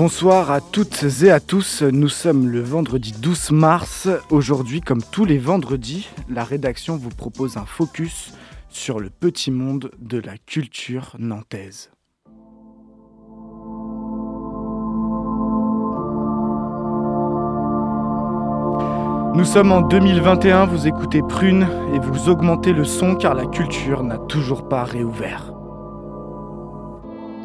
[0.00, 4.08] Bonsoir à toutes et à tous, nous sommes le vendredi 12 mars.
[4.30, 8.32] Aujourd'hui, comme tous les vendredis, la rédaction vous propose un focus
[8.68, 11.90] sur le petit monde de la culture nantaise.
[19.34, 24.04] Nous sommes en 2021, vous écoutez Prune et vous augmentez le son car la culture
[24.04, 25.57] n'a toujours pas réouvert.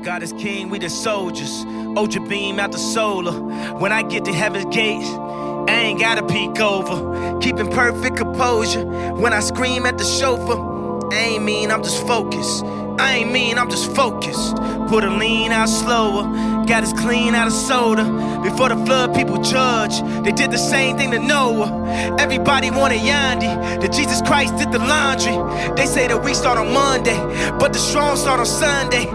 [0.04, 1.64] God is king, we the soldiers.
[1.96, 3.32] Ultra beam out the solar.
[3.78, 7.40] When I get to heaven's gates, I ain't gotta peek over.
[7.40, 8.86] Keeping perfect composure.
[8.86, 12.66] When I scream at the chauffeur, I ain't mean, I'm just focused.
[13.00, 14.58] I ain't mean, I'm just focused.
[14.90, 16.24] Put a lean out slower.
[16.66, 18.04] Got us clean out of soda.
[18.44, 20.02] Before the flood, people judge.
[20.26, 22.18] They did the same thing to Noah.
[22.20, 23.80] Everybody wanted Yandi.
[23.80, 25.38] That Jesus Christ did the laundry.
[25.78, 27.18] They say that we start on Monday,
[27.58, 29.06] but the strong start on Sunday.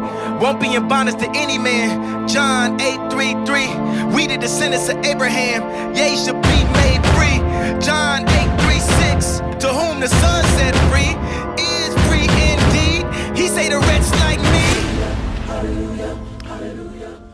[0.41, 2.29] Won't be in bondage to any man.
[2.29, 4.15] John 8:33.
[4.15, 5.95] We the descendants of Abraham.
[5.97, 7.39] Ye should be made free.
[7.81, 9.43] John 8:36.
[9.59, 11.17] To whom the Son set free
[11.59, 13.05] is free indeed.
[13.37, 16.38] He say the wretch like me.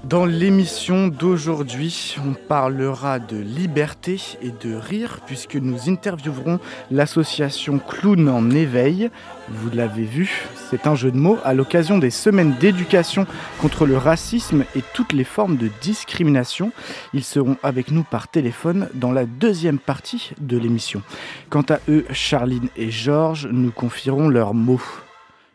[0.04, 8.28] Dans l'émission d'aujourd'hui, on parlera de liberté et de rire puisque nous interviewerons l'association Clown
[8.28, 9.10] en éveil.
[9.48, 13.26] Vous l'avez vu, c'est un jeu de mots à l'occasion des semaines d'éducation
[13.62, 16.70] contre le racisme et toutes les formes de discrimination.
[17.14, 21.02] Ils seront avec nous par téléphone dans la deuxième partie de l'émission.
[21.48, 25.03] Quant à eux, Charline et Georges nous confieront leurs mots.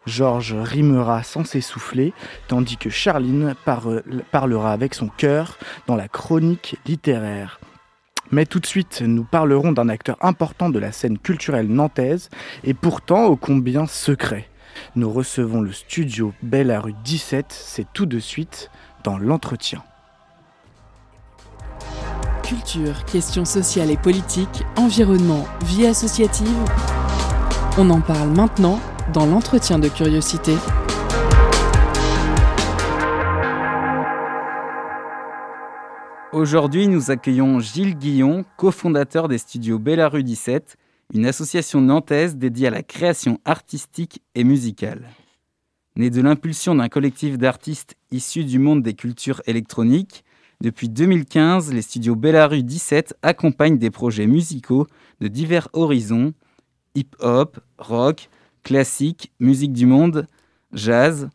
[0.06, 2.14] Georges rimera sans s'essouffler,
[2.48, 3.88] tandis que Charline par-
[4.32, 7.60] parlera avec son cœur dans la chronique littéraire.
[8.32, 12.30] Mais tout de suite, nous parlerons d'un acteur important de la scène culturelle nantaise,
[12.64, 14.48] et pourtant ô combien secret.
[14.96, 18.70] Nous recevons le studio Belle rue 17, c'est tout de suite
[19.04, 19.84] dans l'entretien.
[22.44, 26.48] Culture, questions sociales et politiques, environnement, vie associative.
[27.78, 28.80] On en parle maintenant
[29.14, 30.53] dans l'entretien de curiosité.
[36.31, 40.78] Aujourd'hui, nous accueillons Gilles Guillon, cofondateur des studios Bella Rue 17,
[41.14, 45.09] une association nantaise dédiée à la création artistique et musicale.
[45.96, 50.24] Né de l'impulsion d'un collectif d'artistes issus du monde des cultures électroniques,
[50.62, 54.88] depuis 2015, les studios Bella Rue 17 accompagnent des projets musicaux
[55.22, 56.34] de divers horizons,
[56.96, 58.30] hip-hop, rock,
[58.64, 60.28] classique, musique du monde,
[60.74, 61.30] jazz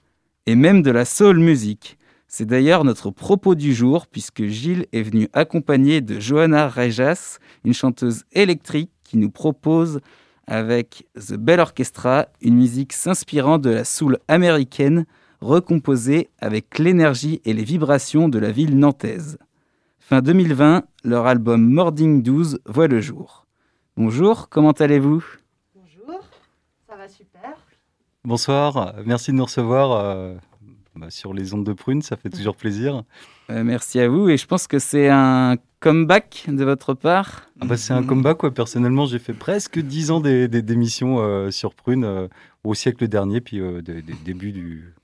[0.46, 1.98] et même de la soul music.
[2.26, 7.74] C'est d'ailleurs notre propos du jour puisque Gilles est venu accompagné de Johanna Rejas, une
[7.74, 10.00] chanteuse électrique qui nous propose
[10.46, 15.06] avec The Bell Orchestra une musique s'inspirant de la soul américaine
[15.40, 19.38] recomposée avec l'énergie et les vibrations de la ville nantaise.
[20.00, 23.46] Fin 2020, leur album Morning 12 voit le jour.
[23.96, 25.24] Bonjour, comment allez-vous
[25.74, 26.20] Bonjour,
[26.88, 27.56] ça va super.
[28.24, 30.34] Bonsoir, merci de nous recevoir euh,
[30.96, 33.02] bah, sur les ondes de prune, ça fait toujours plaisir.
[33.50, 37.42] Euh, Merci à vous et je pense que c'est un comeback de votre part.
[37.60, 38.50] Ah bah, c'est un comeback, quoi.
[38.52, 42.28] personnellement j'ai fait presque 10 ans des- des- d'émissions euh, sur prune euh,
[42.64, 44.94] au siècle dernier, puis des des débuts du,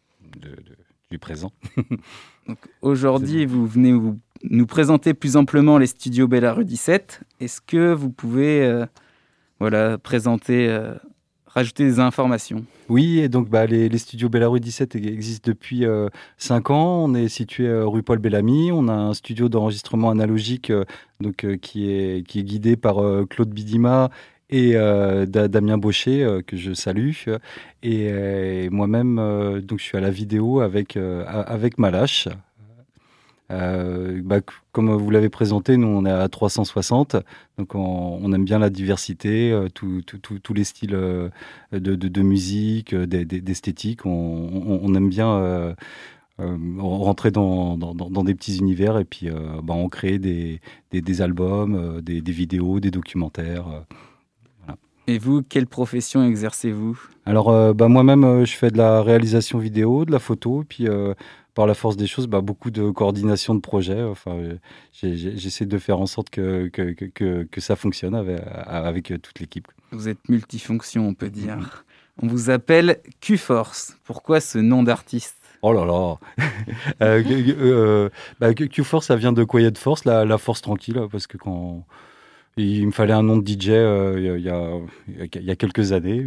[0.40, 0.76] de- de-
[1.10, 1.52] du présent.
[2.82, 7.20] Aujourd'hui, vous venez vous- nous présenter plus amplement les studios Bella Rue 17.
[7.40, 8.84] Est-ce que vous pouvez
[9.58, 10.74] voilà, présenter,
[11.54, 15.84] rajouter des informations Oui, et donc bah, les, studios Bellarue 17 existent depuis
[16.38, 17.04] 5 ans.
[17.04, 18.70] On est situé euh, rue Paul Bellamy.
[18.72, 20.84] On a un studio d'enregistrement analogique euh,
[21.20, 24.10] donc, euh, qui, est, qui est guidé par euh, Claude Bidima
[24.48, 27.12] et euh, Da- Damien Baucher, euh, que je salue.
[27.82, 32.28] Et, euh, moi-même, euh, donc, je suis à la vidéo avec, euh, avec Malache.
[33.50, 34.38] Euh, bah,
[34.72, 37.16] comme vous l'avez présenté, nous on est à 360,
[37.58, 41.28] donc on, on aime bien la diversité, euh, tous les styles euh,
[41.72, 44.06] de, de- de musique, euh, d'e- d'e- d'esthétique.
[44.06, 45.74] On, on- on aime bien euh,
[46.40, 50.18] euh, rentrer dans, dans- dans- dans des petits univers et puis euh, bah, on crée
[50.18, 50.60] des,
[50.92, 53.66] des- des albums, euh, des, des vidéos, des documentaires.
[53.68, 53.80] euh.
[55.06, 56.96] Et vous, quelle profession exercez-vous?
[57.26, 60.86] Alors, euh, bah, moi-même, euh, je fais de la réalisation vidéo, de la photo, puis
[60.86, 61.14] euh,
[61.60, 64.02] par la force des choses, bah, beaucoup de coordination de projets.
[64.02, 64.34] Enfin,
[64.94, 69.68] j'essaie de faire en sorte que, que, que, que ça fonctionne avec, avec toute l'équipe.
[69.92, 71.84] Vous êtes multifonction, on peut dire.
[72.22, 73.98] On vous appelle Q-Force.
[74.04, 75.36] Pourquoi ce nom d'artiste?
[75.60, 76.16] Oh là là
[77.02, 78.08] euh, euh,
[78.40, 81.84] bah, Q-Force, ça vient de Quiet Force, la, la force tranquille, parce que quand
[82.56, 86.24] il me fallait un nom de DJ euh, il y, a, y, a quelques années,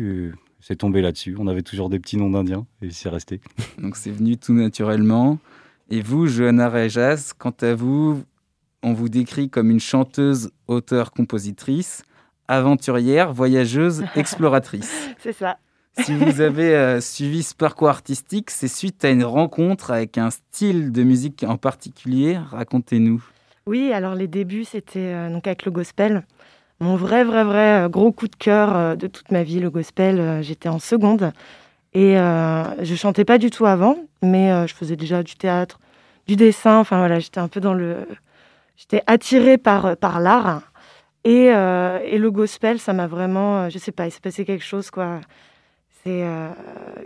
[0.64, 1.36] c'est tombé là-dessus.
[1.38, 3.42] On avait toujours des petits noms d'indiens et c'est resté.
[3.78, 5.38] Donc c'est venu tout naturellement.
[5.90, 8.24] Et vous, Johanna Rejas, quant à vous,
[8.82, 12.04] on vous décrit comme une chanteuse, auteure, compositrice,
[12.48, 15.10] aventurière, voyageuse, exploratrice.
[15.20, 15.58] c'est ça.
[16.00, 20.32] Si vous avez euh, suivi ce parcours artistique, c'est suite à une rencontre avec un
[20.32, 22.38] style de musique en particulier.
[22.38, 23.24] Racontez-nous.
[23.68, 26.26] Oui, alors les débuts, c'était euh, donc avec le gospel.
[26.80, 30.42] Mon vrai, vrai, vrai euh, gros coup de cœur de toute ma vie, le gospel.
[30.42, 31.32] J'étais en seconde
[31.94, 35.80] et je chantais pas du tout avant, mais je faisais déjà du théâtre,
[36.28, 36.80] du dessin.
[36.80, 38.08] Enfin voilà, j'étais un peu dans le,
[38.76, 40.64] j'étais attirée par par l'art.
[41.24, 44.90] Et, et, le gospel, ça m'a vraiment, je sais pas, il s'est passé quelque chose
[44.90, 45.22] quoi
[46.04, 46.50] c'est euh,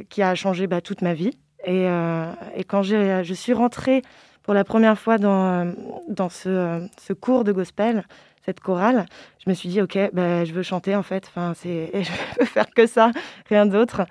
[0.10, 1.38] qui a changé bah, toute ma vie.
[1.66, 4.02] Et, euh, et quand je suis rentrée
[4.44, 5.74] pour la première fois dans,
[6.08, 8.06] dans ce, ce, cours de gospel,
[8.46, 9.06] cette chorale,
[9.48, 12.46] je me suis dit, OK, bah, je veux chanter en fait, enfin, c'est, je veux
[12.46, 13.12] faire que ça,
[13.48, 14.02] rien d'autre.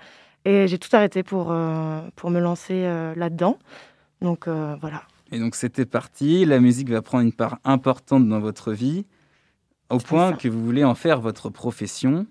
[0.45, 2.83] Et j'ai tout arrêté pour, euh, pour me lancer
[3.15, 3.59] là-dedans.
[4.21, 5.03] Donc voilà.
[5.31, 9.05] Et donc c'était parti, la musique va prendre une part importante dans votre vie,
[9.89, 12.25] au point que vous voulez en faire votre profession.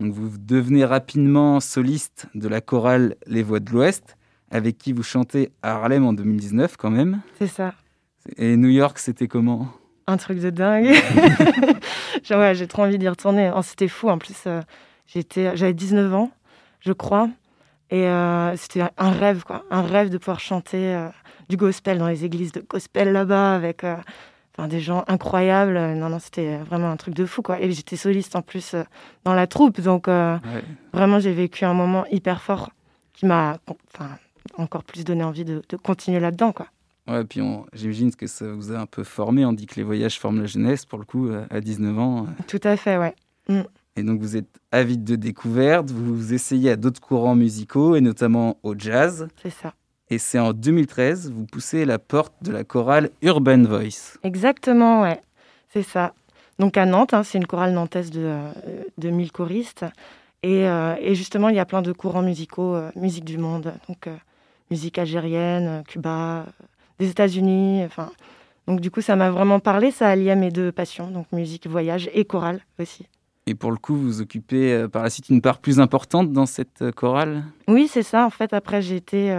[0.00, 4.16] Donc vous devenez rapidement soliste de la chorale Les Voix de l'Ouest,
[4.50, 7.20] avec qui vous chantez à Harlem en 2019 quand même.
[7.38, 7.74] C'est ça.
[8.36, 9.68] Et New York, c'était comment?
[10.06, 10.94] Un truc de dingue.
[12.30, 13.50] ouais, j'ai trop envie d'y retourner.
[13.54, 14.08] Oh, c'était fou.
[14.08, 14.62] En plus, euh,
[15.06, 16.30] j'étais, j'avais 19 ans,
[16.80, 17.28] je crois.
[17.90, 19.64] Et euh, c'était un rêve, quoi.
[19.70, 21.08] Un rêve de pouvoir chanter euh,
[21.48, 23.84] du gospel dans les églises de gospel là-bas avec
[24.68, 25.78] des gens incroyables.
[25.94, 27.60] Non, non, c'était vraiment un truc de fou, quoi.
[27.60, 28.74] Et j'étais soliste en plus
[29.24, 30.08] dans la troupe, donc
[30.92, 32.70] vraiment j'ai vécu un moment hyper fort
[33.12, 33.58] qui m'a,
[34.58, 36.66] encore plus donné envie de, continuer là-dedans, quoi.
[37.08, 37.40] Ouais, puis
[37.72, 39.44] j'imagine que ça vous a un peu formé.
[39.44, 42.26] On dit que les voyages forment la jeunesse, pour le coup, euh, à 19 ans.
[42.46, 43.14] Tout à fait, ouais.
[43.48, 43.62] Mm.
[43.96, 48.02] Et donc vous êtes avide de découvertes, vous vous essayez à d'autres courants musicaux, et
[48.02, 49.28] notamment au jazz.
[49.42, 49.72] C'est ça.
[50.10, 54.18] Et c'est en 2013, vous poussez la porte de la chorale Urban Voice.
[54.22, 55.20] Exactement, ouais.
[55.70, 56.12] C'est ça.
[56.58, 58.50] Donc à Nantes, hein, c'est une chorale nantaise de, euh,
[58.98, 59.84] de 1000 choristes.
[60.42, 63.72] Et, euh, et, justement, il y a plein de courants musicaux, euh, musique du monde,
[63.88, 64.08] donc
[64.70, 66.46] musique algérienne, Cuba,
[66.98, 67.82] des États-Unis.
[67.84, 68.10] Enfin,
[68.66, 69.90] donc du coup, ça m'a vraiment parlé.
[69.90, 73.06] Ça alliait mes deux passions, donc musique, voyage et chorale aussi.
[73.46, 76.90] Et pour le coup, vous occupez par la suite une part plus importante dans cette
[76.92, 77.44] chorale?
[77.68, 78.26] Oui, c'est ça.
[78.26, 79.32] En fait, après, j'ai été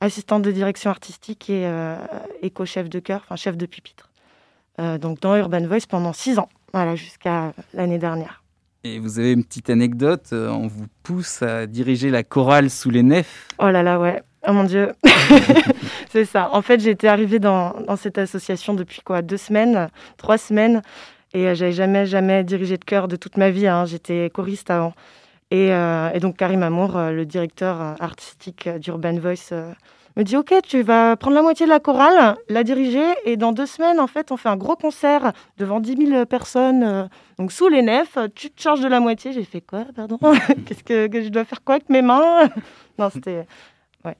[0.00, 1.96] assistante de direction artistique et, euh,
[2.54, 4.10] co-chef de chœur, enfin chef de pupitre.
[4.78, 8.42] Euh, donc dans Urban Voice pendant six ans, voilà, jusqu'à l'année dernière.
[8.84, 12.90] Et vous avez une petite anecdote, euh, on vous pousse à diriger la chorale sous
[12.90, 13.48] les nefs?
[13.58, 14.22] Oh là là, ouais.
[14.46, 14.92] Oh mon Dieu.
[16.10, 16.50] c'est ça.
[16.52, 20.82] En fait, j'étais arrivée dans, dans, cette association depuis quoi Deux semaines, trois semaines.
[21.34, 23.66] Et j'avais jamais, jamais dirigé de chœur de toute ma vie.
[23.66, 23.84] Hein.
[23.84, 24.94] J'étais choriste avant.
[25.54, 29.52] Euh, et, donc Karim Amour, euh, le directeur euh, artistique d'Urban Voice,
[30.16, 33.52] me dit Ok, tu vas prendre la moitié de la chorale, la diriger, et dans
[33.52, 37.08] deux semaines, en fait, on fait un gros concert devant 10 000 personnes,
[37.38, 38.18] donc sous les nefs.
[38.34, 39.32] Tu te charges de la moitié.
[39.32, 40.18] J'ai fait quoi Pardon
[40.66, 42.48] Qu'est-ce que, je dois faire quoi avec mes mains?
[42.98, 43.46] Non, c'était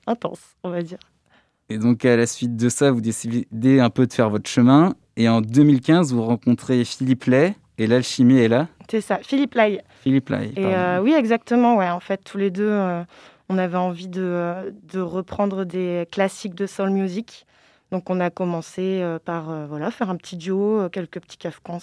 [0.07, 0.99] intense, on va dire.
[1.69, 4.95] Et donc, à la suite de ça, vous décidez un peu de faire votre chemin.
[5.17, 9.83] Et en 2015, vous rencontrez Philippe Lay, et l'alchimie est là C'est ça, Philippe Lai.
[10.03, 10.53] Philippe Lai.
[10.57, 11.77] Et euh, oui, exactement.
[11.77, 11.91] Ouais.
[11.91, 13.03] En fait, tous les deux, euh,
[13.49, 17.47] on avait envie de, de, reprendre des classiques de soul music.
[17.91, 21.79] Donc, on a commencé euh, par voilà, faire un petit duo, quelques petits cafcans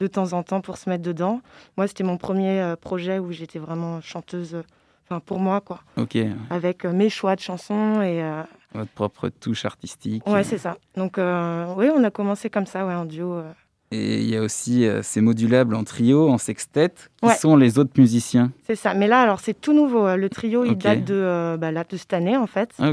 [0.00, 1.42] de temps en temps pour se mettre dedans.
[1.76, 4.62] Moi, c'était mon premier projet où j'étais vraiment chanteuse,
[5.04, 5.80] enfin pour moi, quoi.
[5.96, 6.16] Ok.
[6.50, 8.22] Avec mes choix de chansons et.
[8.74, 10.26] Votre propre touche artistique.
[10.26, 10.76] Ouais, c'est ça.
[10.96, 13.42] Donc, oui, on a commencé comme ça, ouais, en duo.
[13.92, 17.78] Et il y a aussi euh, ces modulables en trio, en sextet, qui sont les
[17.78, 18.50] autres musiciens.
[18.66, 18.94] C'est ça.
[18.94, 20.06] Mais là, alors c'est tout nouveau.
[20.06, 22.70] Euh, le trio, il date de, euh, bah, de cette année, en fait.
[22.78, 22.92] Ah,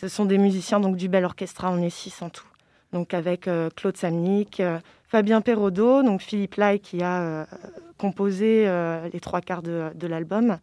[0.00, 1.72] Ce sont des musiciens donc du Bel Orchestra.
[1.72, 2.46] On est six en tout.
[2.92, 4.62] Donc avec Claude Samnik,
[5.08, 7.46] Fabien Perraudot, donc Philippe Lai qui a
[7.98, 8.64] composé
[9.12, 10.58] les trois quarts de, de l'album.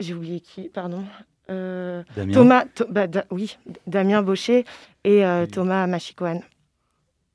[0.00, 1.04] J'ai oublié qui, pardon.
[1.46, 4.64] Thomas, bah, oui, Damien Baucher
[5.04, 6.42] et Thomas Machikoan.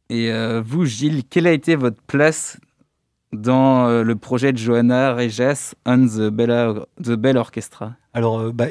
[0.10, 2.60] Et euh, vous, Gilles, quelle a été votre place
[3.32, 8.52] dans euh, le projet de Johanna Reges on the Bell, the Bell Orchestra alors, euh,
[8.52, 8.66] bah,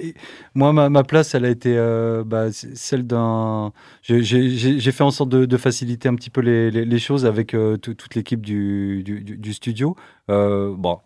[0.57, 3.73] moi, ma, place, elle a été euh, bah, celle d'un.
[4.03, 9.53] J'ai fait en sorte de, faciliter un petit peu les, choses avec toute l'équipe du,
[9.53, 9.95] studio.
[10.29, 10.99] bon,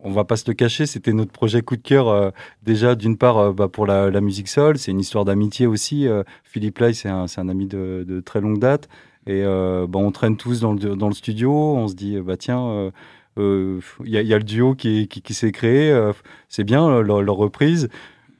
[0.00, 2.32] on va pas se le cacher, c'était notre projet coup de cœur.
[2.62, 6.06] déjà, d'une part, bah, pour la, musique sol, c'est une histoire d'amitié aussi.
[6.44, 8.88] Philippe Lai, c'est un, ami de, très longue date.
[9.28, 11.52] Et bah, on traîne tous dans le, dans le studio.
[11.52, 12.90] On se dit, bah tiens
[13.38, 16.12] il euh, y, a le duo qui, qui, s'est créé, euh,
[16.48, 17.88] c'est bien leur, reprise.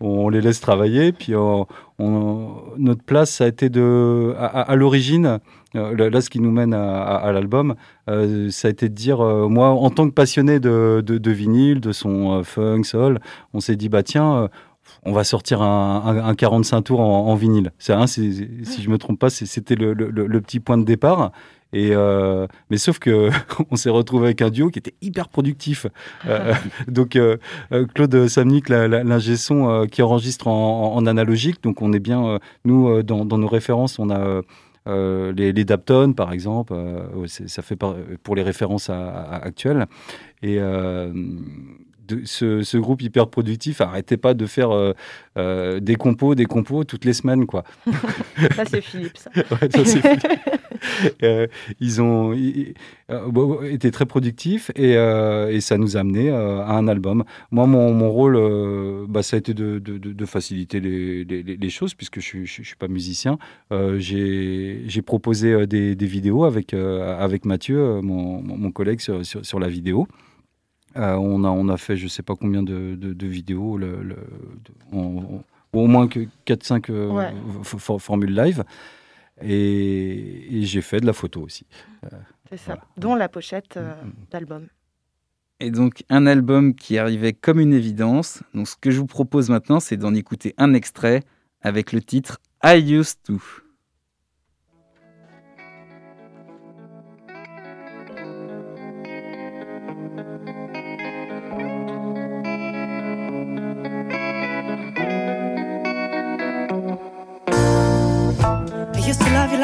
[0.01, 1.67] On les laisse travailler, puis on,
[1.99, 5.41] notre place ça a été de, à, l'origine,
[5.75, 7.75] euh, là ce qui nous mène à, l'album,
[8.07, 12.45] ça a été de dire, moi en tant que passionné de, de, vinyle, de son
[12.45, 13.19] funk, soul,
[13.55, 14.49] on s'est dit bah tiens,
[15.05, 17.73] on va sortir un, 45 tours en, vinyle.
[17.79, 21.33] C'est, si je me trompe pas, c'était le, le, petit point de départ.
[21.73, 23.31] Et euh, mais sauf que
[23.71, 25.87] on s'est retrouvé avec un duo qui était hyper productif.
[26.27, 26.55] Euh,
[26.89, 27.37] donc euh,
[27.95, 33.49] Claude Samnik, l'ingé son qui enregistre en, analogique, donc on est bien nous dans, nos
[33.49, 34.41] références, on a
[34.87, 36.75] les, les, Dapton par exemple,
[37.27, 39.87] ça fait pour les références actuelles.
[40.43, 40.59] Et
[42.25, 44.93] ce, groupe hyper productif arrêtait pas de faire euh,
[45.37, 47.65] euh, des compos, des compos toutes les semaines, quoi.
[48.57, 49.31] ça c'est Philippe, ça.
[51.25, 51.49] Euh,
[51.81, 54.95] ils ont été très productifs et,
[55.61, 57.25] ça nous a amené à un album.
[57.51, 58.39] Moi, mon, rôle,
[59.09, 63.39] bah, ça a été de, faciliter les, choses puisque je, ne suis pas musicien.
[63.71, 70.07] J'ai proposé des, vidéos avec avec Mathieu, mon, collègue sur la vidéo.
[70.99, 74.17] Euh, on, a, on a fait je ne sais pas combien de, vidéos, le,
[74.93, 77.33] au moins que 4-5 euh,
[77.99, 78.65] formules live.
[79.41, 81.67] Et, j'ai fait de la photo aussi.
[82.05, 82.09] Euh,
[82.51, 84.13] C'est ça, dont la pochette mm, mm.
[84.31, 84.67] d'album.
[85.61, 88.43] Et donc un album qui arrivait comme une évidence.
[88.55, 91.23] Donc ce que je vous propose maintenant, c'est d'en écouter un extrait
[91.63, 93.41] avec le titre I Used To.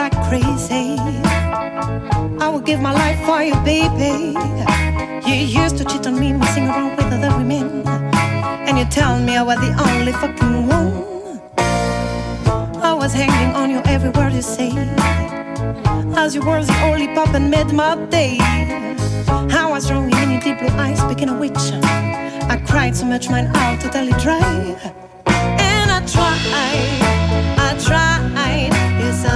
[0.05, 0.99] Like crazy.
[2.45, 4.37] I would give my life for you, baby.
[5.27, 7.89] You used to cheat on me, messing around with other women.
[8.67, 10.93] And you tell me I was the only fucking one.
[12.91, 14.73] I was hanging on you every word you say.
[16.21, 18.37] As you were the only pop and made my day.
[19.63, 21.65] I was drawing in your deep blue eyes, speaking of which,
[22.53, 24.53] I cried so much, mine out totally dry.
[25.27, 27.64] And I tried.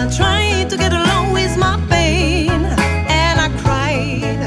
[0.09, 4.41] I tried to get along with my pain, and I cried,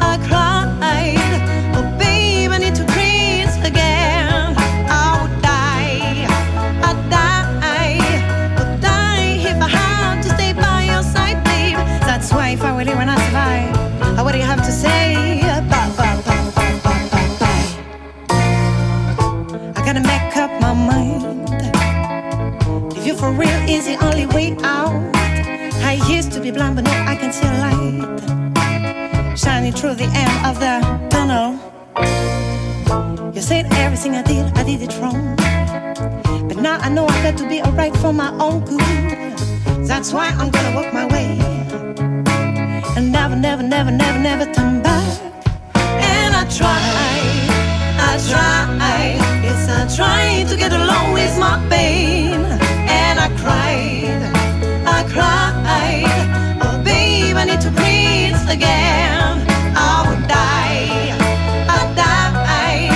[0.00, 1.42] I cried.
[1.74, 2.84] Oh, babe, I need to
[3.66, 4.54] again.
[4.88, 6.24] I would die,
[6.86, 7.98] I'd die,
[8.56, 11.78] would die if I had to stay by your side, babe.
[12.06, 12.72] That's why if I
[13.10, 13.21] I
[26.42, 30.74] be blind, but now I can see a light shining through the end of the
[31.08, 31.54] tunnel.
[33.32, 35.36] You said everything I did, I did it wrong.
[36.48, 38.80] But now I know I got to be alright for my own good.
[39.86, 41.38] That's why I'm gonna walk my way.
[42.96, 45.20] And never, never, never, never, never turn back.
[45.76, 46.82] And I try,
[48.10, 48.64] I try,
[49.46, 52.34] yes, I try to get along with my pain
[53.00, 54.22] and I cried,
[54.88, 55.51] I cried.
[57.36, 59.46] I need to breathe again.
[59.74, 61.16] I would die,
[61.76, 62.90] I'd die,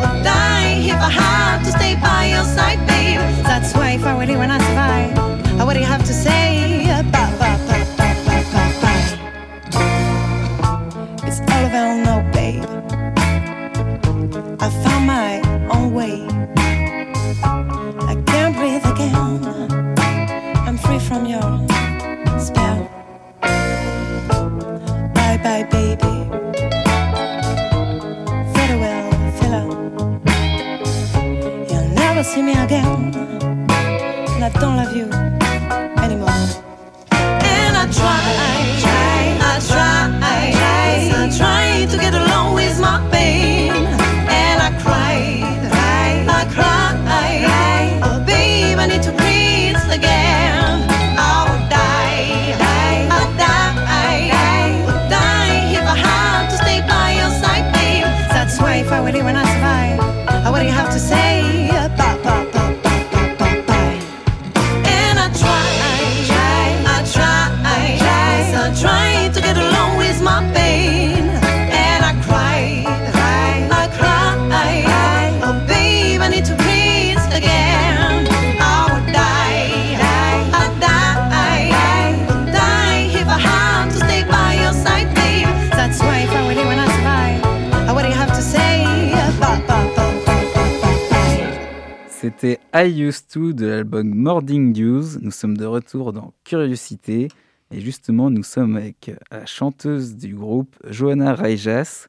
[0.00, 3.20] would die if I had to stay by your side, babe.
[3.44, 4.67] That's why if I survive, I
[95.88, 97.28] retour dans Curiosité.
[97.70, 102.08] Et justement, nous sommes avec la chanteuse du groupe, Johanna Raijas.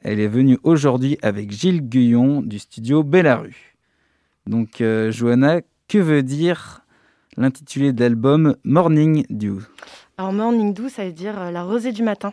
[0.00, 3.76] Elle est venue aujourd'hui avec Gilles Guyon du studio Bellarue.
[4.46, 6.86] Donc, euh, Johanna, que veut dire
[7.36, 9.60] l'intitulé de l'album Morning Dew?
[10.16, 12.32] Alors, Morning Dew, ça veut dire euh, la rosée du matin.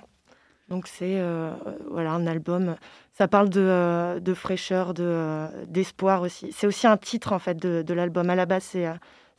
[0.69, 1.51] Donc, c'est euh,
[1.91, 2.75] voilà, un album.
[3.11, 6.53] Ça parle de, de fraîcheur, de, d'espoir aussi.
[6.53, 8.29] C'est aussi un titre, en fait, de, de l'album.
[8.29, 8.87] À la base, c'est,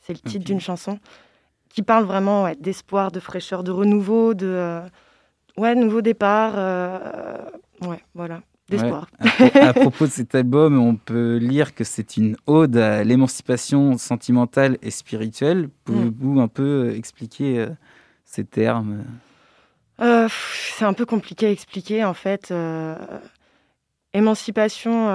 [0.01, 0.99] c'est le titre d'une chanson
[1.69, 4.81] qui parle vraiment ouais, d'espoir, de fraîcheur, de renouveau, de
[5.57, 6.55] ouais, nouveau départ.
[7.81, 9.07] ouais, voilà d'espoir.
[9.55, 14.77] À, propos de cet album, on peut lire que c'est une ode à l'émancipation sentimentale
[14.81, 15.69] et spirituelle.
[15.85, 16.39] Pouvez-vous mm.
[16.39, 17.69] un peu expliquer euh,
[18.25, 19.03] ces termes?
[20.01, 22.51] Euh, C'est un peu compliqué à expliquer en fait.
[22.51, 22.95] Euh,
[24.13, 25.11] émancipation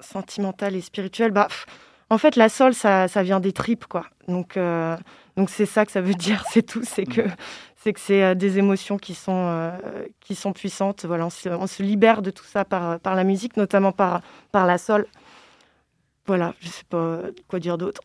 [0.00, 1.48] sentimentale et spirituelle, bah,
[2.10, 4.06] en fait, la sol, ça, ça, vient des tripes, quoi.
[4.28, 4.58] Donc,
[5.36, 6.82] donc c'est ça que ça veut dire, c'est tout.
[6.84, 7.22] C'est que
[7.78, 9.70] c'est que c'est euh, des émotions qui sont, euh,
[10.20, 11.04] qui sont puissantes.
[11.04, 14.20] Voilà, on se, libère de tout ça par, par la musique, notamment par,
[14.52, 15.06] par la sol.
[16.26, 18.02] Voilà, je ne sais pas quoi dire d'autre.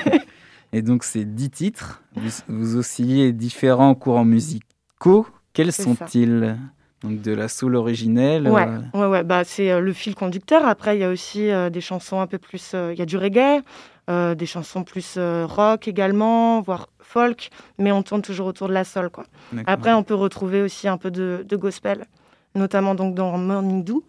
[0.72, 2.02] Et donc, ces dix titres,
[2.48, 5.26] vous, oscillez différents courants musicaux.
[5.52, 6.58] Quels sont-ils?
[7.02, 10.66] Donc de la soul originelle Ouais, euh, ouais, ouais bah, c'est le fil conducteur.
[10.66, 12.74] Après, il y a aussi des chansons un peu plus.
[12.74, 13.62] Il y a du reggae,
[14.08, 19.10] des chansons plus rock également, voire folk, mais on tourne toujours autour de la soul.
[19.10, 19.24] Quoi.
[19.66, 22.06] Après, on peut retrouver aussi un peu de, gospel,
[22.54, 24.02] notamment donc dans Morning Dew,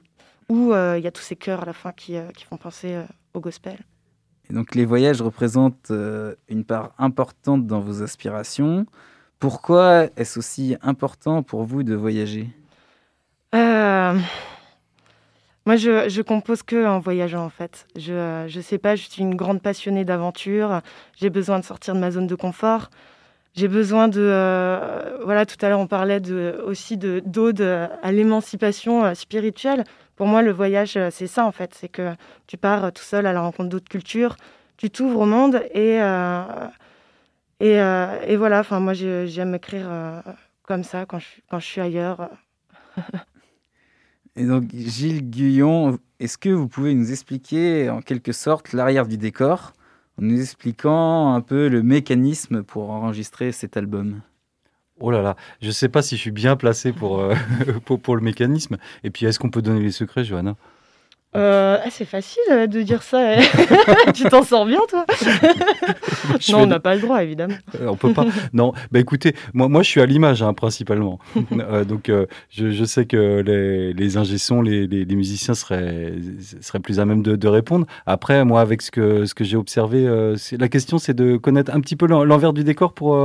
[0.50, 2.58] où euh, il y a tous ces chœurs à la fin qui, euh, qui font
[2.58, 3.78] penser euh, au gospel.
[4.50, 5.91] Et donc les voyages représentent
[6.47, 8.86] une part importante dans vos aspirations.
[9.39, 12.50] Pourquoi est-ce aussi important pour vous de voyager?
[13.53, 14.15] Moi,
[15.75, 17.88] je, je compose que en voyageant, en fait.
[17.95, 20.81] Je, je sais pas, je suis une grande passionnée d'aventure.
[21.19, 22.89] J'ai besoin de sortir de ma zone de confort.
[23.57, 26.21] J'ai besoin de, euh, voilà, tout à l'heure on parlait
[26.63, 29.83] aussi de d'ode à l'émancipation euh, spirituelle.
[30.15, 32.13] Pour moi, le voyage, euh, c'est ça en fait, c'est que
[32.45, 34.38] tu pars tout seul à la rencontre d'autres cultures,
[34.77, 35.97] tu t'ouvres au monde et
[37.60, 37.77] et,
[38.27, 38.60] et, voilà.
[38.60, 39.89] Enfin, moi, j'aime écrire
[40.62, 42.29] comme ça quand je, quand je suis ailleurs.
[44.38, 49.17] Et donc, Gilles Guyon, est-ce que vous pouvez nous expliquer en quelque sorte l'arrière du
[49.17, 49.73] décor,
[50.19, 54.21] en nous expliquant un peu le mécanisme pour enregistrer cet album?
[55.00, 57.34] Oh là là, je ne sais pas si je suis bien placé pour, euh,
[57.86, 58.78] pour, pour, le mécanisme.
[59.04, 60.56] Et puis, est-ce qu'on peut donner les secrets, Johanna?
[61.35, 63.19] Euh, ah, c'est facile euh, de dire ça.
[63.19, 63.41] Hein.
[64.13, 65.05] tu t'en sors bien, toi
[66.49, 67.53] Non, on n'a pas le droit, évidemment.
[67.79, 68.25] Euh, on peut pas.
[68.53, 71.19] Non, bah écoutez, moi, moi je suis à l'image hein, principalement.
[71.87, 72.09] donc,
[72.49, 76.13] je, je, sais que les, les ingé les, les, musiciens seraient,
[76.61, 77.85] seraient plus à même de, de répondre.
[78.05, 80.07] Après, moi, avec ce que, ce que j'ai observé,
[80.57, 83.17] la question, c'est de connaître un petit peu l'envers du décor pour,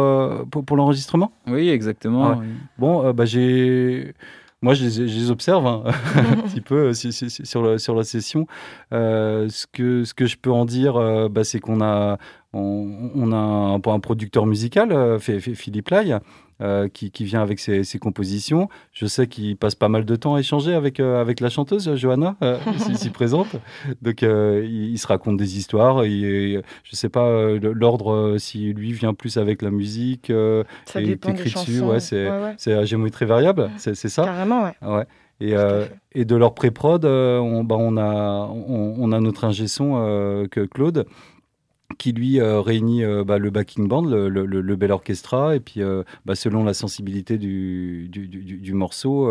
[0.50, 1.32] pour, pour l'enregistrement.
[1.46, 2.42] Oui, exactement.
[2.78, 4.14] Bon, bah, j'ai
[4.62, 5.82] moi, je les, observe hein,
[6.14, 8.46] un petit peu euh, sur, la, sur la session.
[8.92, 12.16] Euh, ce, que, ce que je peux en dire, euh, bah, c'est qu'on a,
[12.52, 16.18] on, a un, un, producteur musical, Philippe Lai,
[16.62, 18.68] euh, qui, vient avec ses, compositions.
[18.92, 21.92] Je sais qu'il passe pas mal de temps à échanger avec, euh, avec la chanteuse
[21.96, 22.56] Johanna, euh,
[22.88, 23.56] ici présente.
[24.00, 26.04] Donc il, se raconte des histoires.
[26.04, 30.32] Et, je sais pas l'ordre si lui vient plus avec la musique.
[30.84, 31.80] ça et dépend des dessus.
[31.80, 34.74] Ouais, c'est ouais, à géométrie variable, c'est ça Carrément, ouais.
[34.82, 35.06] ouais.
[35.40, 35.54] Et,
[36.14, 41.06] et, de leur pré-prod, on, bah, on, a, on, a notre ingé son que Claude
[41.98, 46.02] qui lui euh, réunit euh, bah, le backing band, le, bel orchestra, et puis euh,
[46.24, 49.28] bah, selon la sensibilité du, du morceau,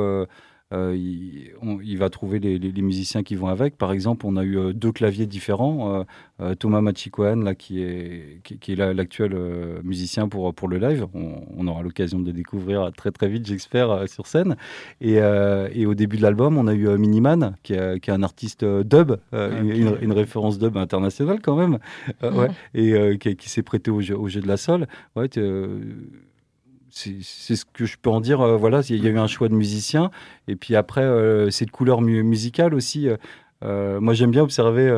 [0.74, 3.78] euh, il, va trouver les, musiciens qui vont avec.
[3.78, 6.06] Par exemple, on a eu euh, deux claviers différents.
[6.42, 9.36] Euh, Thomas Machikoan, là, qui est, qui, est l'actuel
[9.84, 11.08] musicien pour, pour le live.
[11.14, 14.56] On, aura l'occasion de le découvrir très très vite, j'espère, sur scène.
[15.02, 18.24] Et, et, au début de l'album, on a eu Miniman, qui est, qui est un
[18.24, 21.78] artiste dub, une, référence dub internationale quand même,
[22.24, 24.88] ouais, et qui, s'est prêté au jeu, au jeu de la sol.
[25.16, 25.30] Ouais,
[26.92, 28.42] c'est ce que je peux en dire.
[28.42, 30.12] Euh, voilà, il y a eu un choix de musicien.
[30.48, 33.08] Et puis après, euh, c'est de couleur musicale aussi.
[33.64, 34.90] Euh, moi, j'aime bien observer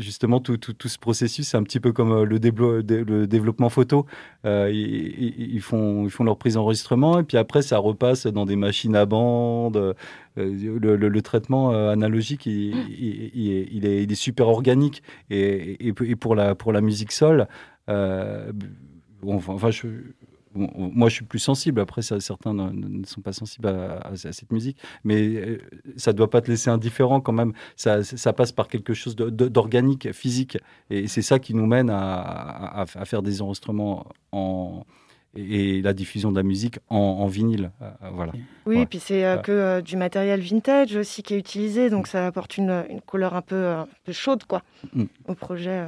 [0.00, 1.48] justement tout, tout, ce processus.
[1.48, 4.06] C'est un petit peu comme le, développement photo.
[4.44, 8.96] Ils, font, ils font leur prise d'enregistrement et puis après, ça repasse dans des machines
[8.96, 9.94] à bande.
[10.36, 15.02] Le, traitement analogique, il, est, super organique.
[15.30, 17.46] Et, et, pour, la, pour la musique sol,
[19.26, 19.86] enfin, je,
[20.58, 21.80] moi, je suis plus sensible.
[21.80, 25.58] Après, certains ne, sont pas sensibles à, cette musique, mais
[25.96, 27.52] ça doit pas te laisser indifférent quand même.
[27.76, 30.58] Ça, ça passe par quelque chose d'organique, physique,
[30.90, 34.84] et c'est ça qui nous mène à, à faire des enregistrements en
[35.36, 37.70] et, la diffusion de la musique en, vinyle.
[37.80, 38.32] Euh, euh, voilà.
[38.66, 42.26] Oui, et puis c'est euh, que du matériel vintage aussi qui est utilisé, donc ça
[42.26, 43.74] apporte une, couleur un peu,
[44.10, 44.62] chaude quoi,
[44.94, 45.04] mm.
[45.26, 45.86] au projet.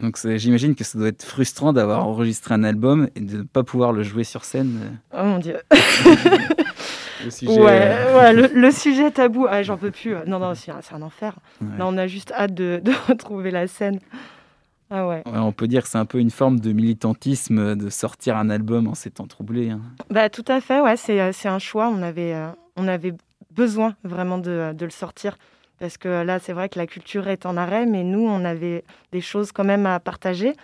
[0.00, 3.62] Donc j'imagine que ça doit être frustrant d'avoir enregistré un album et de ne pas
[3.62, 4.98] pouvoir le jouer sur scène.
[5.12, 5.56] Oh mon dieu.
[7.24, 10.14] le sujet, ouais, le, sujet tabou, ah, j'en peux plus.
[10.26, 11.36] Non, non, c'est un, enfer.
[11.60, 14.00] Là, on a juste hâte de retrouver la scène.
[14.90, 15.22] Ah ouais.
[15.26, 18.88] On peut dire que c'est un peu une forme de militantisme de sortir un album
[18.88, 19.70] en ces temps troublés.
[19.70, 19.80] Hein.
[20.10, 21.88] Bah, tout à fait, ouais, c'est, euh, c'est un choix.
[21.88, 23.14] On avait, euh, on avait
[23.52, 25.38] besoin vraiment de, de, le sortir.
[25.80, 28.84] Parce que là, c'est vrai que la culture est en arrêt, mais nous, on avait
[29.10, 30.54] des choses quand même à partager.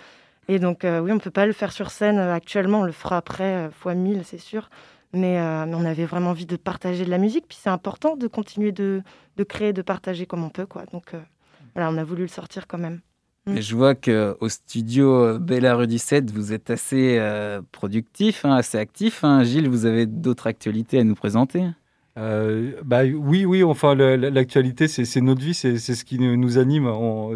[0.46, 2.80] Et donc, euh, oui, on ne peut pas le faire sur scène actuellement.
[2.80, 4.70] On le fera après, fois mille, c'est sûr.
[5.12, 7.46] Mais, on avait vraiment envie de partager de la musique.
[7.48, 9.02] Puis c'est important de continuer de,
[9.48, 10.66] créer, de partager comme on peut.
[10.66, 10.84] Quoi.
[10.92, 11.14] Donc,
[11.74, 13.00] voilà, on a voulu le sortir quand même.
[13.46, 13.60] Mm.
[13.60, 19.22] je vois qu'au studio Bella Rue 17, vous êtes assez euh, productif, hein, assez actif.
[19.22, 19.44] Hein.
[19.44, 21.64] Gilles, vous avez d'autres actualités à nous présenter?
[22.18, 26.86] Euh, bah, oui, oui, enfin, l'actualité, c'est notre vie, c'est ce qui nous anime.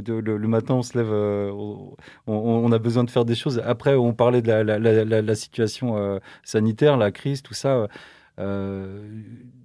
[0.07, 1.53] le, matin, on se lève, euh,
[2.27, 3.61] on, a besoin de faire des choses.
[3.65, 7.89] Après, on parlait de la, situation sanitaire, la crise, tout ça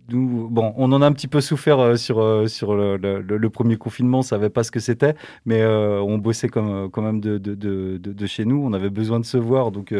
[0.10, 4.19] bon, on en a un petit peu souffert euh, sur, euh, sur le, premier confinement,
[4.19, 7.56] on savait pas ce que c'était, mais euh, on bossait comme, quand même de, de,
[7.97, 9.93] de, chez nous, on avait besoin de se voir, donc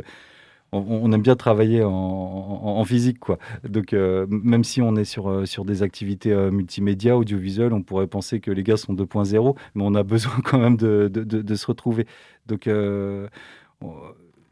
[0.76, 3.38] on, aime bien travailler en, physique, quoi.
[3.68, 8.52] Donc, même si on est sur, sur des activités multimédia, audiovisuelles, on pourrait penser que
[8.52, 12.06] les gars sont 2.0, mais on a besoin quand même de, se retrouver.
[12.48, 12.70] Donc,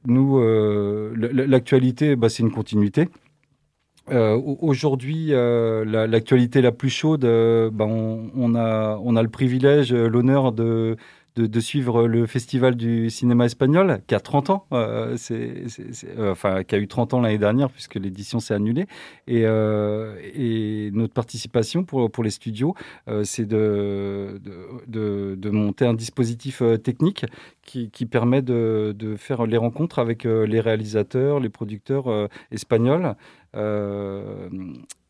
[0.06, 0.40] nous,
[1.16, 3.10] l'actualité, bah, c'est une continuité.
[4.12, 10.98] Euh, aujourd'hui, euh, l'actualité la, plus chaude, euh, a, on a le privilège, l'honneur de,
[11.36, 14.68] de, suivre le Festival du cinéma espagnol, qui a 30 ans,
[15.18, 15.64] c'est,
[16.20, 18.86] enfin, qui a eu 30 ans l'année dernière, puisque l'édition s'est annulée.
[19.28, 22.76] Et, et, notre participation pour, pour les studios,
[23.24, 24.40] c'est de,
[24.88, 27.26] de, monter un dispositif technique
[27.64, 33.16] qui, qui permet de, faire les rencontres avec les réalisateurs, les producteurs espagnols.
[33.56, 34.50] Euh,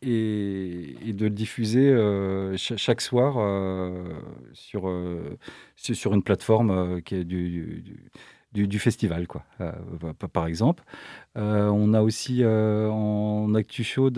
[0.02, 4.04] et, de le diffuser euh, chaque soir euh,
[4.54, 4.92] sur,
[5.76, 9.46] sur une plateforme du, festival, quoi,
[10.34, 10.84] par exemple.
[11.36, 14.18] on a aussi en Actu Chaude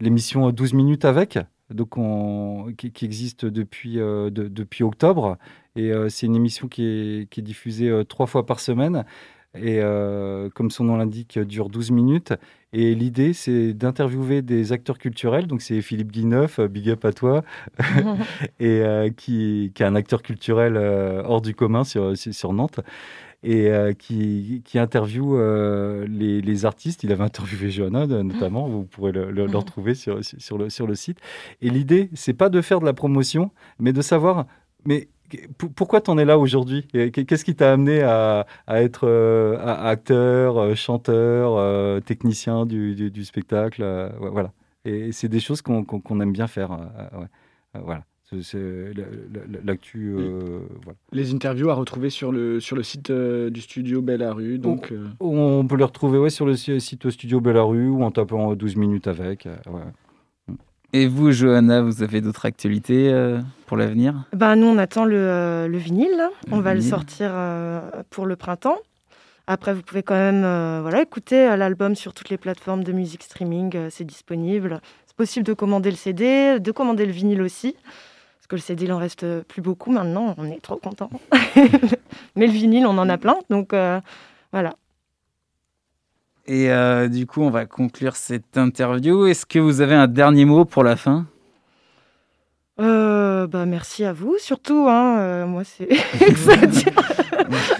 [0.00, 1.38] l'émission 12 minutes avec,
[1.70, 5.36] donc on, qui, existe depuis, depuis octobre.
[5.74, 9.04] Et c'est une émission qui est diffusée trois fois par semaine
[9.62, 9.80] et
[10.54, 12.34] comme son nom l'indique, dure 12 minutes.
[12.74, 15.46] Et l'idée, c'est d'interviewer des acteurs culturels.
[15.46, 17.42] Donc, c'est Philippe Guineuf, euh, big up à toi,
[18.60, 22.80] et euh, qui, qui, est un acteur culturel euh, hors du commun sur, sur Nantes
[23.44, 25.38] et qui, qui interviewe
[26.08, 27.04] les, les, artistes.
[27.04, 30.96] Il avait interviewé Johanna notamment, vous pourrez le, le, retrouver sur, sur, le, sur le
[30.96, 31.18] site.
[31.62, 34.46] Et l'idée, c'est pas de faire de la promotion, mais de savoir,
[34.84, 35.06] mais
[35.74, 36.86] pourquoi tu en es là aujourd'hui?
[36.86, 43.84] Qu'est-ce qui t'a amené à, être euh, acteur, euh, chanteur, euh, technicien du, spectacle
[44.18, 44.52] Voilà.
[44.84, 46.78] Et c'est des choses qu'on aime bien faire.
[47.74, 48.04] voilà.
[48.42, 48.92] C'est
[49.64, 50.16] l'actu.
[51.12, 54.58] Les interviews à retrouver sur le, sur le site du studio Rue.
[54.58, 58.76] Donc, on, peut les retrouver ouais, sur le site studio Rue ou en tapant 12
[58.76, 59.46] minutes avec.
[59.66, 59.82] Ouais.
[60.94, 64.24] Et vous, Johanna, vous avez d'autres actualités euh, pour l'avenir?
[64.32, 66.30] Bah, Nous, on attend le, euh, le vinyle.
[66.50, 68.78] on va le sortir euh, pour le printemps.
[69.46, 70.42] Après, vous pouvez quand même
[70.82, 73.88] voilà, écouter l'album sur toutes les plateformes de musique streaming.
[73.90, 74.80] c'est disponible.
[75.06, 77.72] C'est possible de commander le CD, de commander le vinyle aussi.
[77.72, 80.34] Parce que le CD, il en reste plus beaucoup maintenant.
[80.36, 81.10] On est trop contents.
[82.36, 83.36] Mais le vinyle, on en a plein.
[83.48, 83.74] Donc
[84.52, 84.74] voilà.
[86.48, 89.26] Et euh, du coup, on va conclure cette interview.
[89.26, 91.26] Est-ce que vous avez un dernier mot pour la fin?
[92.80, 94.86] Euh, bah, Merci à vous, surtout.
[94.88, 95.88] Hein, euh, moi, c'est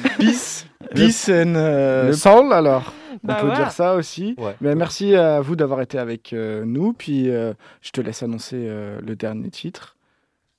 [0.18, 2.92] Peace, peace and soul, alors.
[3.24, 4.36] on bah peut dire ça aussi.
[4.60, 6.92] Mais merci à vous d'avoir été avec nous.
[6.92, 9.96] Puis je te laisse annoncer le dernier titre.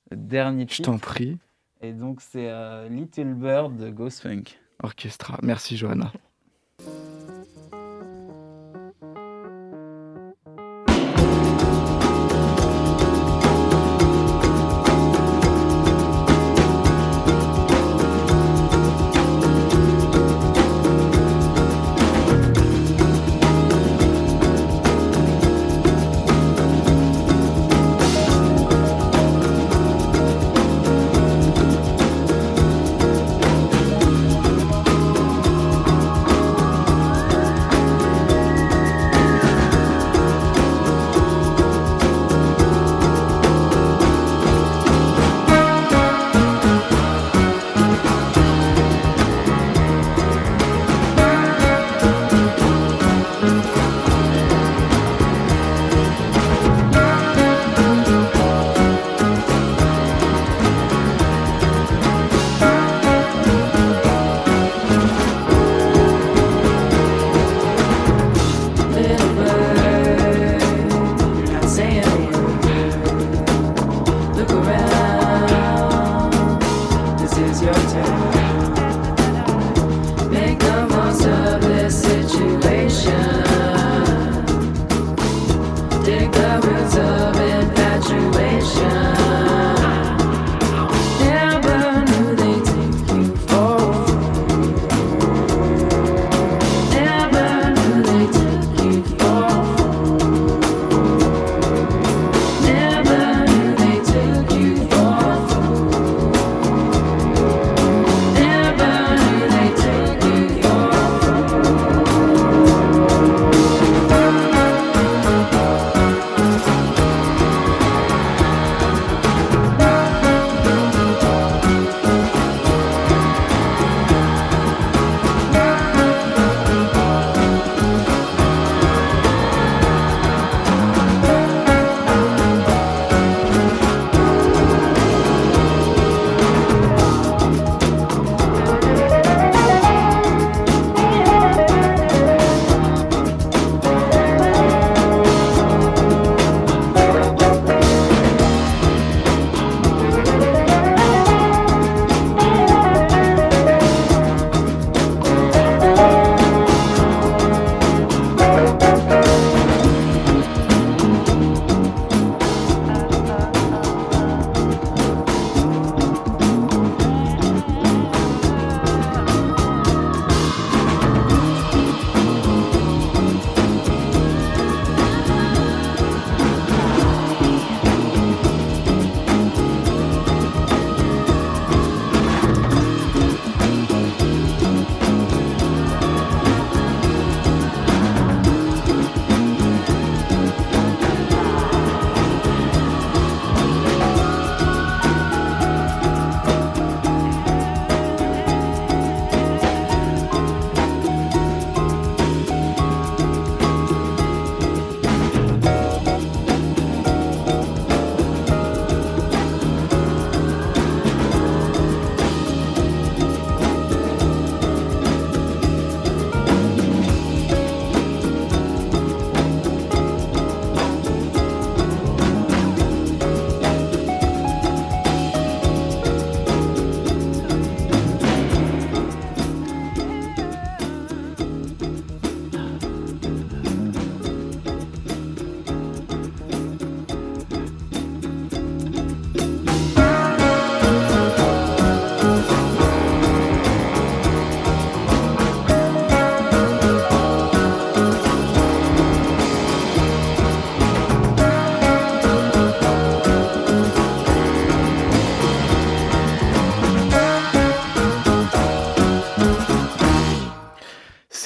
[0.10, 0.78] Le dernier titre.
[0.78, 1.38] Je t'en prie.
[1.82, 2.52] Et donc, c'est
[2.90, 4.46] Little Bird de Ghost Funk.
[4.82, 5.38] Orchestra.
[5.44, 6.12] Merci, Johanna.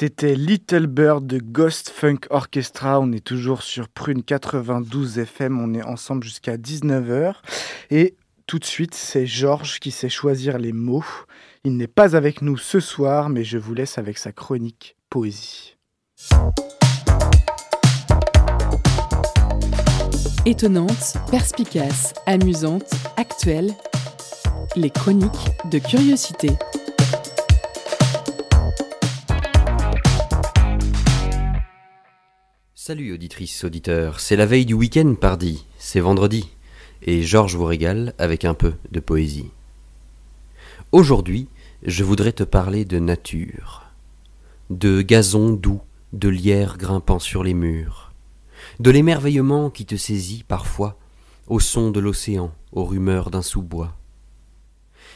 [0.06, 3.00] C'était Little Bird de Ghost Funk Orchestra.
[3.00, 5.62] On est toujours sur Prune 92 FM.
[5.62, 7.36] On est ensemble jusqu'à 19h.
[7.90, 11.06] Et tout de suite, c'est Georges qui sait choisir les mots.
[11.64, 15.78] Il n'est pas avec nous ce soir, mais je vous laisse avec sa chronique poésie.
[20.46, 23.74] Étonnante, perspicace, amusante, actuelle,
[24.76, 26.50] les chroniques de curiosité.
[32.86, 36.50] Salut auditrices, auditeurs, c'est la veille du week-end pardi, c'est vendredi,
[37.02, 39.52] et Georges vous régale avec un peu de poésie.
[40.92, 41.48] Aujourd'hui,
[41.84, 43.84] je voudrais te parler de nature,
[44.70, 45.80] de gazon doux,
[46.12, 48.12] de lierre grimpant sur les murs,
[48.82, 50.98] de l'émerveillement qui te saisit parfois
[51.48, 53.96] au son de l'océan, aux rumeurs d'un sous-bois.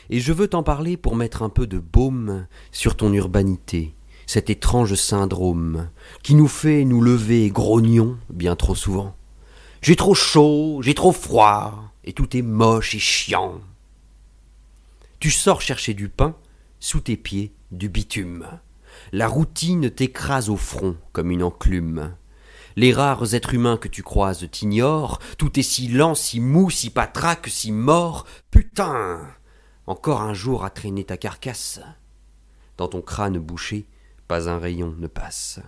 [0.10, 3.94] Et je veux t'en parler pour mettre un peu de baume sur ton urbanité,
[4.28, 5.90] cet étrange syndrome
[6.22, 9.16] qui nous fait nous lever grognons bien trop souvent.
[9.82, 13.62] J'ai trop chaud, j'ai trop froid, et tout est moche et chiant.
[15.20, 16.36] Tu sors chercher du pain,
[16.80, 18.46] sous tes pieds du bitume.
[19.14, 22.14] La routine t'écrase au front comme une enclume.
[22.76, 26.90] Les rares êtres humains que tu croises t'ignorent, tout est si lent, si mou, si
[26.90, 28.28] patraque, si mort.
[28.52, 29.22] Putain
[29.88, 31.80] Encore un jour à traîner ta carcasse.
[32.78, 33.88] Dans ton crâne bouché,
[34.28, 35.60] pas un rayon ne passe.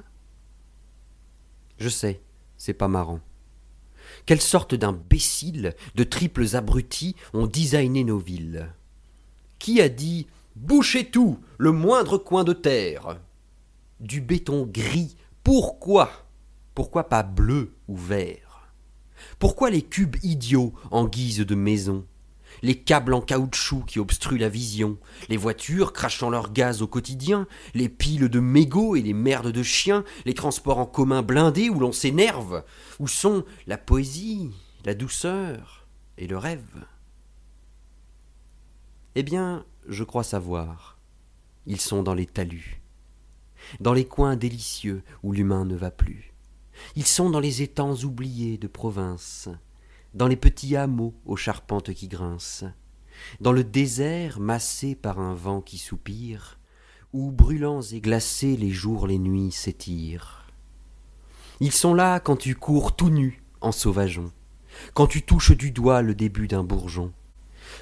[1.77, 2.21] Je sais,
[2.57, 3.21] c'est pas marrant.
[4.25, 8.73] Quelle sorte d'imbéciles, de triples abrutis ont designé nos villes.
[9.59, 13.19] Qui a dit Bouchez tout, le moindre coin de terre?
[13.99, 16.09] Du béton gris, pourquoi?
[16.75, 18.73] Pourquoi pas bleu ou vert?
[19.37, 22.05] Pourquoi les cubes idiots en guise de maison?
[22.61, 24.97] Les câbles en caoutchouc qui obstruent la vision,
[25.29, 29.63] les voitures crachant leur gaz au quotidien, les piles de mégots et les merdes de
[29.63, 32.63] chiens, les transports en commun blindés où l'on s'énerve,
[32.99, 34.51] où sont la poésie,
[34.85, 36.85] la douceur et le rêve
[39.15, 40.97] Eh bien, je crois savoir.
[41.65, 42.81] Ils sont dans les talus,
[43.79, 46.33] dans les coins délicieux où l'humain ne va plus.
[46.95, 49.49] Ils sont dans les étangs oubliés de province,
[50.13, 52.71] dans les petits hameaux aux charpentes qui grincent,
[53.41, 56.59] dans le désert massé par un vent qui soupire,
[57.13, 60.47] où brûlants et glacés les jours les nuits s'étirent.
[61.59, 64.31] Ils sont là quand tu cours tout nu en sauvageon,
[64.93, 67.11] quand tu touches du doigt le début d'un bourgeon,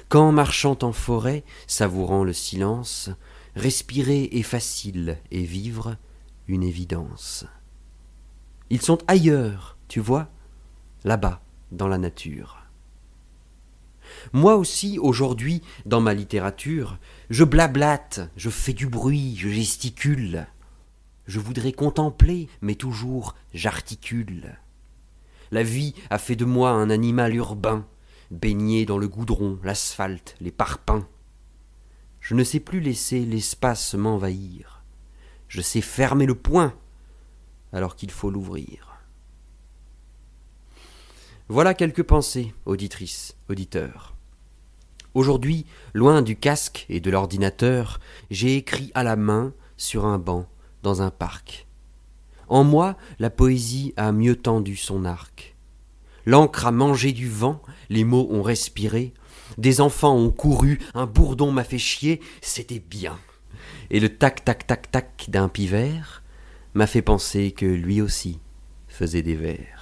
[0.08, 3.10] quand marchant en forêt, savourant le silence,
[3.54, 5.96] respirer est facile et vivre
[6.46, 7.44] une évidence.
[8.70, 10.28] Ils sont ailleurs, tu vois,
[11.04, 11.40] là-bas,
[11.72, 12.58] dans la nature.
[14.32, 16.98] Moi aussi, aujourd'hui, dans ma littérature,
[17.30, 20.46] je blablate, je fais du bruit, je gesticule.
[21.26, 24.58] Je voudrais contempler, mais toujours j'articule.
[25.50, 27.86] La vie a fait de moi un animal urbain,
[28.30, 31.06] baigné dans le goudron, l'asphalte, les parpaings.
[32.20, 34.82] Je ne sais plus laisser l'espace m'envahir.
[35.48, 36.74] Je sais fermer le poing
[37.72, 38.87] alors qu'il faut l'ouvrir.
[41.50, 44.14] Voilà quelques pensées, auditrices, auditeurs.
[45.14, 50.46] Aujourd'hui, loin du casque et de l'ordinateur, j'ai écrit à la main sur un banc
[50.82, 51.66] dans un parc.
[52.48, 55.56] En moi, la poésie a mieux tendu son arc.
[56.26, 59.14] L'encre a mangé du vent, les mots ont respiré,
[59.56, 63.18] des enfants ont couru, un bourdon m'a fait chier, c'était bien.
[63.88, 66.22] Et le tac tac tac tac d'un pivert
[66.74, 68.38] m'a fait penser que lui aussi
[68.86, 69.77] faisait des vers.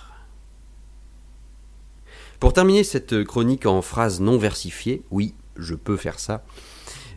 [2.41, 6.45] Pour terminer cette chronique en phrases non versifiées, oui, je peux faire ça,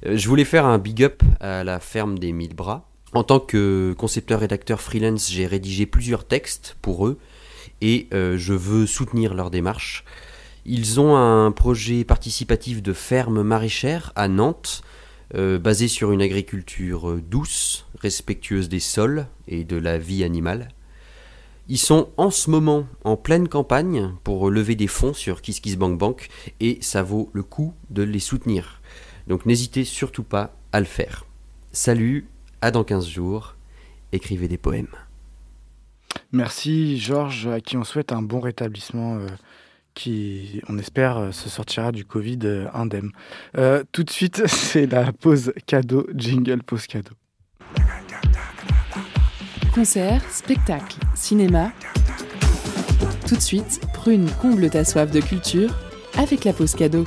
[0.06, 2.90] euh, je voulais faire un big up à la ferme des mille bras.
[3.14, 7.18] En tant que concepteur-rédacteur freelance, j'ai rédigé plusieurs textes pour eux
[7.82, 10.06] et euh, je veux soutenir leur démarche.
[10.66, 14.84] Ils ont un projet participatif de ferme maraîchère à Nantes,
[15.36, 20.70] euh, basé sur une agriculture douce, respectueuse des sols et de la vie animale.
[21.72, 26.28] Ils sont en ce moment en pleine campagne pour lever des fonds sur KissKissBankBank
[26.60, 28.82] et ça vaut le coup de les soutenir.
[29.28, 31.26] Donc n'hésitez surtout pas à le faire.
[31.72, 32.28] Salut,
[32.62, 33.56] à dans 15 jours,
[34.12, 34.96] écrivez des poèmes.
[36.32, 39.18] Merci Georges, à qui on souhaite un bon rétablissement.
[39.18, 39.28] Euh,
[39.96, 43.12] qui, on espère, euh, se sortira du Covid euh, indemne.
[43.92, 47.14] tout de suite, c'est la pause cadeau, jingle pause cadeau.
[49.74, 51.72] Concerts, spectacles, cinéma.
[53.28, 55.70] Tout de suite, Prune comble ta soif de culture
[56.18, 57.04] avec la pause cadeau.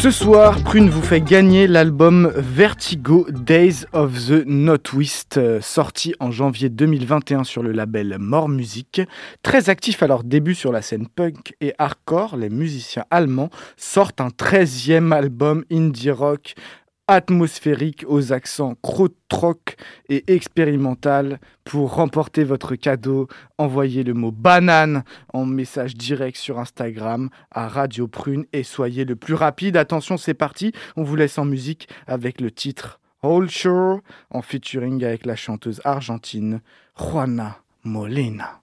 [0.00, 6.30] Ce soir, Prune vous fait gagner l'album Vertigo Days of the Northwest, euh, sorti en
[6.30, 9.02] janvier 2021 sur le label More Music.
[9.42, 14.20] Très actif à leur début sur la scène punk et hardcore, les musiciens allemands sortent
[14.20, 16.54] un 13e album indie rock
[17.08, 19.76] atmosphérique aux accents crotrock
[20.08, 21.40] et expérimental.
[21.64, 23.28] Pour remporter votre cadeau,
[23.58, 25.02] envoyez le mot banane
[25.32, 29.76] en message direct sur Instagram à Radio Prune et soyez le plus rapide.
[29.76, 30.72] Attention, c'est parti.
[30.96, 34.00] On vous laisse en musique avec le titre All Sure
[34.30, 36.60] en featuring avec la chanteuse argentine
[36.96, 38.62] Juana Molina.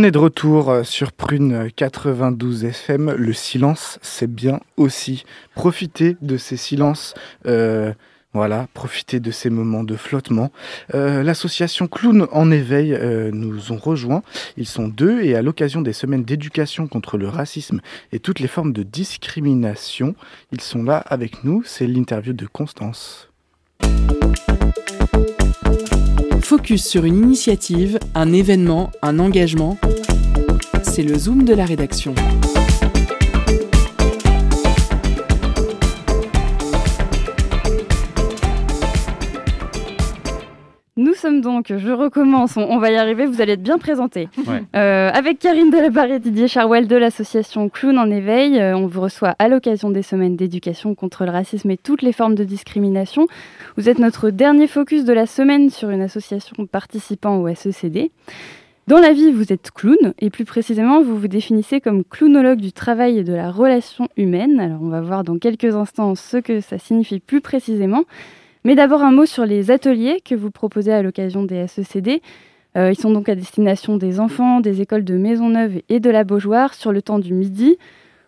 [0.00, 3.16] On est de retour euh, sur Prune 92 FM.
[3.18, 5.24] Le silence, c'est bien aussi.
[5.56, 7.14] Profitez de ces silences.
[7.46, 7.92] Euh,
[8.32, 10.52] voilà, profitez de ces moments de flottement.
[10.94, 12.96] Euh, l'association Clown en éveil
[13.32, 14.22] nous ont rejoints.
[14.56, 17.80] Ils sont deux et à l'occasion des semaines d'éducation contre le racisme
[18.12, 20.14] et toutes les formes de discrimination,
[20.52, 21.64] ils sont là avec nous.
[21.66, 23.28] C'est l'interview de Constance.
[26.48, 29.76] Focus sur une initiative, un événement, un engagement.
[30.82, 32.14] C'est le zoom de la rédaction.
[41.28, 44.28] Sommes donc, je recommence, on, va y arriver, vous allez être bien présentés.
[44.74, 49.00] Euh, avec Karine Delabarre et Didier Charwell de l'association Clown en éveil, euh, on vous
[49.00, 53.26] reçoit à l'occasion des semaines d'éducation contre le racisme et toutes les formes de discrimination.
[53.76, 58.10] Vous êtes notre dernier focus de la semaine sur une association participant au SECD.
[58.86, 62.72] Dans la vie, vous êtes clown, et plus précisément, vous vous définissez comme clownologue du
[62.72, 64.60] travail et de la relation humaine.
[64.60, 68.04] Alors, on va voir dans quelques instants ce que ça signifie plus précisément.
[68.68, 72.20] Mais d'abord, un mot sur les ateliers que vous proposez à l'occasion des SECD.
[72.76, 76.22] Euh, ils sont donc à destination des enfants, des écoles de Maisonneuve et de la
[76.22, 77.78] Beaujoire sur le temps du midi.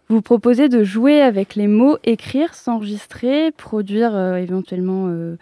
[0.09, 5.36] Vous proposez de jouer avec les mots, écrire, s'enregistrer, produire euh, éventuellement euh,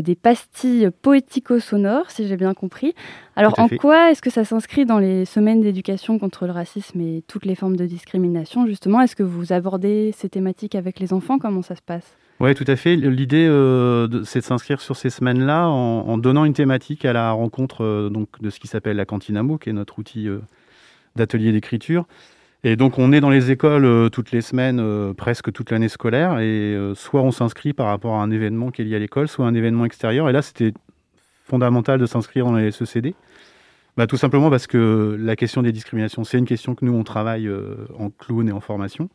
[0.00, 2.94] des pastilles poético-sonores, si j'ai bien compris.
[3.34, 7.24] Alors, en quoi est-ce que ça s'inscrit dans les semaines d'éducation contre le racisme et
[7.26, 9.00] toutes les formes de discrimination, justement?
[9.00, 11.40] Est-ce que vous abordez ces thématiques avec les enfants?
[11.40, 12.14] Comment ça se passe?
[12.40, 12.96] Oui, tout à fait.
[12.96, 17.84] L'idée, euh, c'est de s'inscrire sur ces semaines-là en, donnant une thématique à la rencontre
[17.84, 20.28] euh, donc, de ce qui s'appelle la Cantinamo, qui est notre outil
[21.16, 22.06] d'atelier d'écriture.
[22.62, 25.88] Et donc on est dans les écoles euh, toutes les semaines, euh, presque toute l'année
[25.88, 28.98] scolaire, et euh, soit on s'inscrit par rapport à un événement qui est lié à
[28.98, 30.28] l'école, soit un événement extérieur.
[30.28, 30.74] Et là, c'était
[31.44, 33.14] fondamental de s'inscrire dans les SECD.
[33.96, 37.02] Bah, tout simplement parce que la question des discriminations, c'est une question que nous, on
[37.02, 37.50] travaille
[37.98, 39.08] en clown et en formation.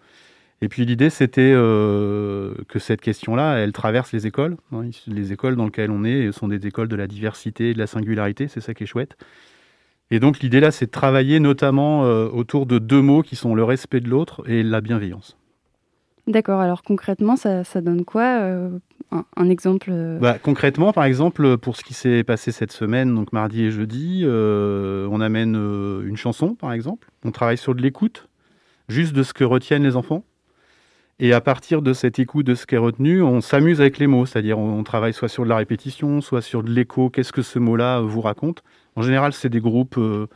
[0.62, 4.58] Et puis l'idée, c'était que cette question-là, elle traverse les écoles.
[4.72, 4.84] Hein.
[5.06, 7.88] Les écoles dans lesquelles on est sont des écoles de la diversité et de la
[7.88, 9.18] singularité, c'est ça qui est chouette.
[10.12, 13.56] Et donc l'idée là, c'est de travailler notamment euh, autour de deux mots qui sont
[13.56, 15.38] le respect de l'autre et la bienveillance.
[16.28, 18.70] D'accord, alors concrètement, ça, donne quoi euh,
[19.12, 20.18] un, exemple euh?
[20.18, 24.26] Bah, Concrètement, par exemple, pour ce qui s'est passé cette semaine, donc mardi et jeudi,
[24.26, 27.10] on amène une chanson, par exemple.
[27.24, 28.28] On travaille sur de l'écoute,
[28.90, 30.24] juste de ce que retiennent les enfants.
[31.20, 34.08] Et à partir de cette écoute, de ce qui est retenu, on s'amuse avec les
[34.08, 37.42] mots, c'est-à-dire on, travaille soit sur de la répétition, soit sur de l'écho, qu'est-ce que
[37.42, 38.64] ce mot-là vous raconte?
[38.98, 40.28] En général, c'est des groupes euh,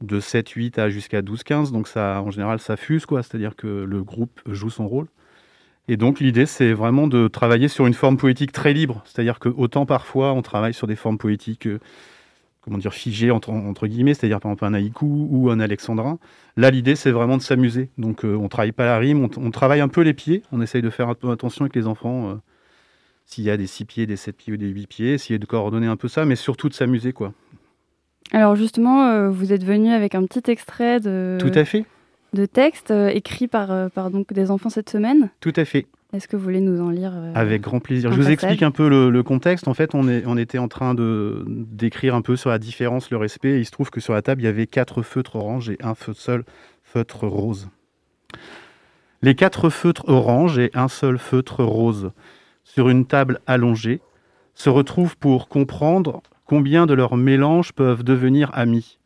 [0.00, 3.54] de 7, 8 à jusqu'à 12, 15, donc ça, en général, ça fuse, quoi, c'est-à-dire
[3.54, 5.06] que le groupe joue son rôle.
[5.86, 9.48] Et donc l'idée, c'est vraiment de travailler sur une forme poétique très libre, c'est-à-dire que
[9.48, 11.78] autant parfois on travaille sur des formes poétiques euh,
[12.62, 16.18] comment dire, figé entre, entre guillemets, c'est-à-dire par exemple un haïku ou un alexandrin.
[16.56, 17.88] Là, l'idée, c'est vraiment de s'amuser.
[17.98, 20.42] Donc, euh, on travaille pas la rime, on, travaille un peu les pieds.
[20.52, 22.30] On essaye de faire un peu attention avec les enfants.
[22.30, 22.34] Euh,
[23.24, 25.46] s'il y a des 6 pieds, des 7 pieds ou des 8 pieds, essayer de
[25.46, 27.32] coordonner un peu ça, mais surtout de s'amuser, quoi.
[28.32, 31.38] Alors, justement, euh, vous êtes venu avec un petit extrait de...
[31.40, 31.84] Tout à fait.
[32.32, 35.86] De texte écrit par, par donc, des enfants cette semaine Tout à fait.
[36.12, 38.10] Est-ce que vous voulez nous en lire euh, Avec grand plaisir.
[38.12, 39.68] Je vous explique un peu le, contexte.
[39.68, 43.10] En fait, on, est, on était en train de d'écrire un peu sur la différence,
[43.10, 43.60] le respect.
[43.60, 45.94] il se trouve que sur la table, il y avait quatre feutres orange et un
[46.14, 46.44] seul
[46.82, 47.68] feutre rose.
[49.22, 52.10] Les quatre feutres orange et un seul feutre rose
[52.64, 54.00] sur une table allongée
[54.54, 58.98] se retrouvent pour comprendre combien de leurs mélanges peuvent devenir amis,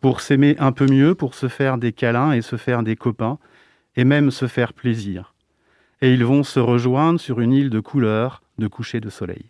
[0.00, 3.38] pour s'aimer un peu mieux, pour se faire des câlins et se faire des copains,
[3.96, 5.34] et même se faire plaisir
[6.02, 9.46] et ils vont se rejoindre sur une île de couleurs de coucher de soleil.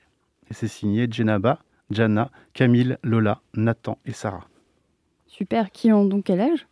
[0.51, 4.46] Et c'est signé Jenaba, Jana, Camille, Lola, Nathan et Sarah.
[5.26, 6.66] Super, qui ont donc quel âge?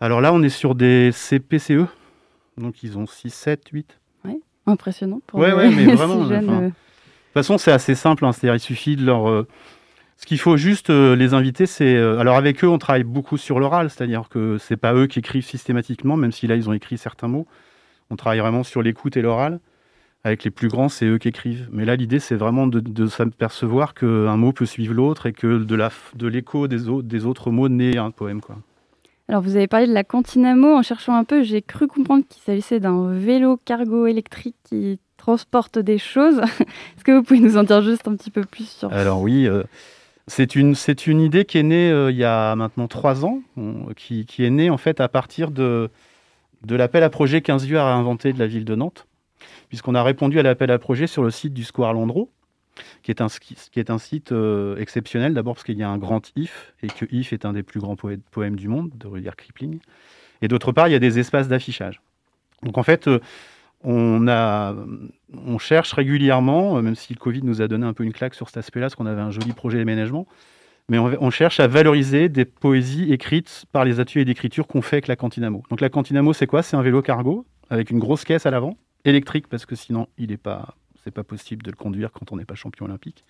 [0.00, 1.86] Alors là, on est sur des CPCE,
[2.58, 3.98] donc ils ont 6, 7, 8.
[4.24, 6.24] Oui, impressionnant pour ouais, ouais, mais vraiment.
[6.24, 6.40] Euh.
[6.40, 6.74] De toute
[7.34, 9.28] façon, c'est assez simple, hein, c'est-à-dire il suffit de leur...
[9.28, 9.46] Euh,
[10.16, 11.96] ce qu'il faut juste euh, les inviter, c'est...
[11.96, 15.44] alors avec eux, on travaille beaucoup sur l'oral, c'est-à-dire que c'est pas eux qui écrivent
[15.44, 17.46] systématiquement, même si là, ils ont écrit certains mots.
[18.14, 19.58] On travaille vraiment sur l'écoute et l'oral.
[20.22, 21.68] Avec les plus grands, c'est eux qui écrivent.
[21.72, 26.26] Mais là, l'idée, c'est vraiment de, s'apercevoir qu'un mot peut suivre l'autre et que de
[26.28, 28.40] l'écho des, des autres mots naît un poème.
[28.40, 28.58] Quoi.
[29.28, 30.76] Alors, vous avez parlé de la Cantinamo.
[30.76, 35.80] En cherchant un peu, j'ai cru comprendre qu'il s'agissait d'un vélo cargo électrique qui transporte
[35.80, 36.38] des choses.
[36.60, 39.48] Est-ce que vous pouvez nous en dire juste un petit peu plus sur Alors oui,
[39.48, 39.64] euh,
[40.28, 40.76] c'est une,
[41.08, 43.40] une idée qui est née euh, il y a maintenant trois ans,
[43.96, 45.90] qui, qui, est née en fait à partir de,
[46.64, 49.06] de l'appel à projet 15 vues à réinventer de la ville de Nantes,
[49.68, 52.30] puisqu'on a répondu à l'appel à projet sur le site du Square Landreau,
[53.02, 53.28] qui est un,
[53.98, 57.44] site euh, exceptionnel, d'abord parce qu'il y a un grand if, et que if est
[57.44, 59.78] un des plus grands poèmes du monde, de Rudyard Kipling,
[60.42, 62.00] et d'autre part, il y a des espaces d'affichage.
[62.62, 63.20] Donc en fait, euh,
[63.84, 68.12] on, on cherche régulièrement, euh, même si le Covid nous a donné un peu une
[68.12, 70.26] claque sur cet aspect-là, parce qu'on avait un joli projet d'aménagement,
[70.88, 75.08] mais on, cherche à valoriser des poésies écrites par les ateliers d'écriture qu'on fait avec
[75.08, 75.62] la Cantinamo.
[75.70, 76.62] Donc la Cantinamo, c'est quoi?
[76.62, 78.76] C'est un vélo cargo avec une grosse caisse à l'avant,
[79.06, 82.36] électrique parce que sinon il n'est pas, c'est pas possible de le conduire quand on
[82.36, 83.24] n'est pas champion olympique.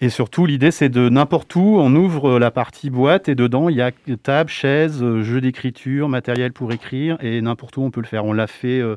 [0.00, 3.76] Et surtout, l'idée, c'est de n'importe où, on ouvre la partie boîte et dedans, il
[3.76, 3.92] y a
[4.22, 8.24] table, chaise, jeu d'écriture, matériel pour écrire et n'importe où on peut le faire.
[8.24, 8.96] On l'a fait euh,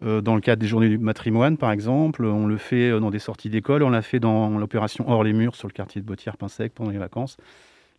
[0.00, 3.18] dans le cadre des journées du matrimoine, par exemple, on le fait euh, dans des
[3.18, 6.72] sorties d'école, on l'a fait dans l'opération Hors les murs sur le quartier de Bottière-Pinsec
[6.74, 7.36] pendant les vacances.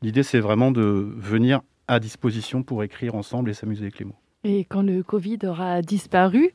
[0.02, 4.16] L'idée, c'est vraiment de venir à disposition pour écrire ensemble et s'amuser avec les mots.
[4.44, 6.54] Et quand le Covid aura disparu,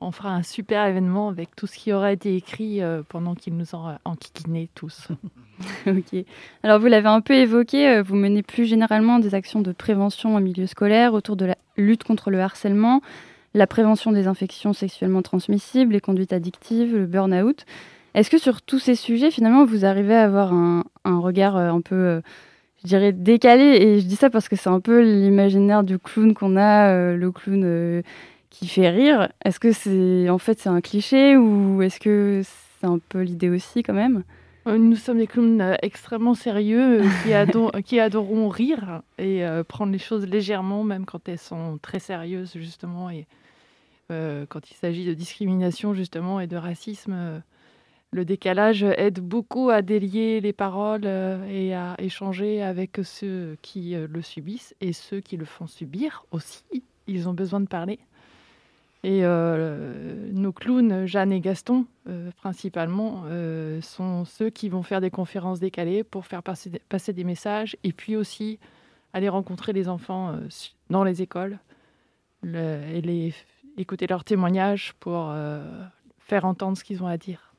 [0.00, 3.56] on fera un super événement avec tout ce qui aura été écrit euh, pendant qu'ils
[3.56, 5.08] nous ont enquiquinés tous.
[5.86, 6.24] ok.
[6.62, 10.36] Alors vous l'avez un peu évoqué, euh, vous menez plus généralement des actions de prévention
[10.36, 13.02] en milieu scolaire autour de la lutte contre le harcèlement,
[13.56, 17.64] la prévention des infections sexuellement transmissibles, les conduites addictives, le burn-out.
[18.14, 21.80] Est-ce que sur tous ces sujets, finalement, vous arrivez à avoir un, regard euh, un
[21.80, 22.20] peu, euh,
[22.82, 23.64] je dirais, décalé?
[23.64, 27.30] Et je dis ça parce que c'est un peu l'imaginaire du clown qu'on a, le
[27.30, 28.02] clown
[28.50, 29.28] qui fait rire.
[29.44, 33.50] Est-ce que c'est en fait c'est un cliché ou est-ce que c'est un peu l'idée
[33.50, 34.22] aussi quand même?
[34.66, 39.92] Euh, nous sommes des clowns euh, extrêmement sérieux euh, qui, qui, adorons rire et prendre
[39.92, 43.10] les choses légèrement, même quand elles sont très sérieuses, justement.
[43.10, 43.26] Et
[44.08, 47.42] quand il s'agit de discrimination, justement, et de racisme,
[48.12, 54.22] le décalage aide beaucoup à délier les paroles et à échanger avec ceux qui le
[54.22, 56.64] subissent et ceux qui le font subir aussi.
[57.06, 57.98] Ils ont besoin de parler.
[59.06, 65.00] Et euh, nos clowns, Jeanne et Gaston, euh, principalement, euh, sont ceux qui vont faire
[65.00, 68.58] des conférences décalées pour faire passer des messages et puis aussi
[69.12, 70.36] aller rencontrer les enfants
[70.90, 71.60] dans les écoles
[72.44, 73.32] et les,
[73.76, 75.32] écouter leurs témoignages pour
[76.18, 77.54] faire entendre ce qu'ils ont à dire.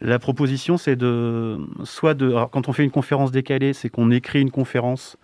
[0.00, 2.34] La proposition, c'est de soit de.
[2.52, 5.18] quand on fait une conférence décalée, c'est qu'on écrit une conférence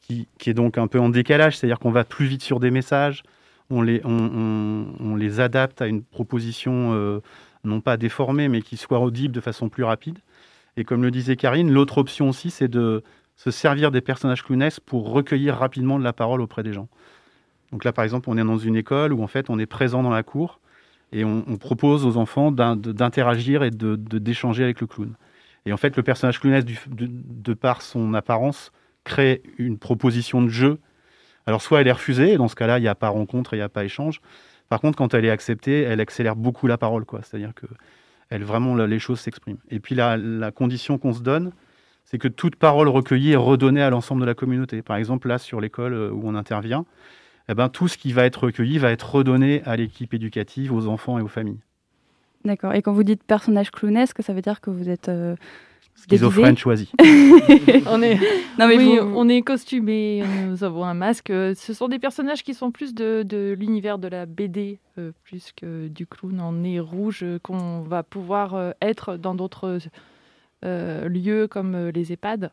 [0.00, 2.70] qui, qui, est donc un peu en décalage, c'est-à-dire qu'on va plus vite sur des
[2.70, 3.22] messages,
[3.68, 7.20] on les, on, les adapte à une proposition euh,
[7.64, 10.18] non pas déformée, mais qui soit audible de façon plus rapide.
[10.78, 13.02] Et comme le disait Karine, l'autre option aussi, c'est de
[13.36, 16.88] se servir des personnages clownesques pour recueillir rapidement de la parole auprès des gens.
[17.72, 20.22] Donc là, par exemple, on est dans une école où on est présent dans la
[20.22, 20.60] cour
[21.10, 25.14] et on, propose aux enfants d'interagir et d'échanger avec le clown.
[25.66, 28.72] Et en fait, le personnage clownesque, de, par son apparence,
[29.04, 30.78] crée une proposition de jeu
[31.46, 33.56] alors soit elle est refusée, et dans ce cas-là, il n'y a pas rencontre, il
[33.56, 34.20] n'y a pas échange.
[34.68, 37.20] Par contre, quand elle est acceptée, elle accélère beaucoup la parole, quoi.
[37.22, 37.66] C'est-à-dire que
[38.38, 39.58] vraiment les choses s'expriment.
[39.70, 41.52] Et puis la, condition qu'on se donne,
[42.04, 44.82] c'est que toute parole recueillie est redonnée à l'ensemble de la communauté.
[44.82, 46.84] Par exemple, là, sur l'école euh, où on intervient,
[47.52, 50.88] eh ben, tout ce qui va être recueilli va être redonné à l'équipe éducative, aux
[50.88, 51.60] enfants et aux familles.
[52.44, 52.74] D'accord.
[52.74, 55.36] Et quand vous dites personnage clownesque, ça veut dire que vous êtes euh,
[55.94, 56.90] Schizophrène choisi.
[57.86, 58.18] on est,
[58.58, 61.28] non, mais oui, on est costumé, nous avons un masque.
[61.28, 65.52] Ce sont des personnages qui sont plus de, de l'univers de la BD, euh, plus
[65.52, 69.78] que du clown en nez rouge qu'on va pouvoir euh, être dans d'autres
[70.64, 72.50] euh, lieux comme les EHPAD.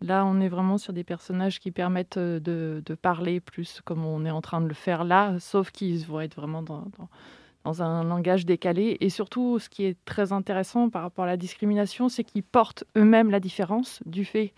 [0.00, 4.24] Là, on est vraiment sur des personnages qui permettent de, de, parler plus comme on
[4.24, 8.44] est en train de le faire là, sauf qu'ils vont être vraiment dans un langage
[8.44, 8.98] décalé.
[9.00, 12.84] Et surtout, ce qui est très intéressant par rapport à la discrimination, c'est qu'ils portent
[12.96, 14.52] eux-mêmes la différence du fait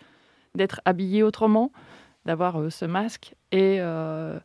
[0.57, 1.71] d'être habillés autrement,
[2.25, 3.35] d'avoir euh, ce masque.
[3.53, 4.39] Et euh,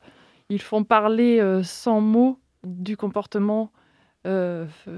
[0.50, 3.72] ils font parler euh, sans mots du comportement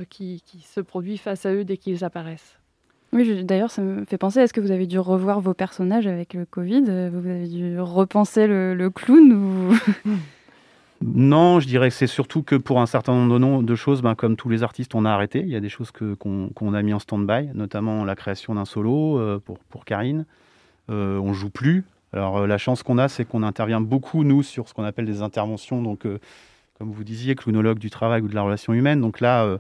[0.09, 2.59] qui, se produit face à eux dès qu'ils apparaissent.
[3.13, 6.33] Oui, d'ailleurs, ça me fait penser, est-ce que vous avez dû revoir vos personnages avec
[6.33, 9.77] le Covid Vous avez dû repenser le, clown.
[11.05, 14.37] Non, je dirais que c'est surtout que pour un certain nombre de, choses, ben, comme
[14.37, 15.41] tous les artistes, on a arrêté.
[15.41, 19.19] Il y a des choses qu'on a mis en stand-by, notamment la création d'un solo
[19.19, 20.25] euh, pour, pour Karine.
[20.89, 21.85] Euh, on joue plus.
[22.11, 25.05] Alors euh, la chance qu'on a, c'est qu'on intervient beaucoup, nous, sur ce qu'on appelle
[25.05, 26.19] des interventions, donc euh,
[26.77, 28.99] comme vous disiez, clownologue du travail ou de la relation humaine.
[28.99, 29.57] Donc là,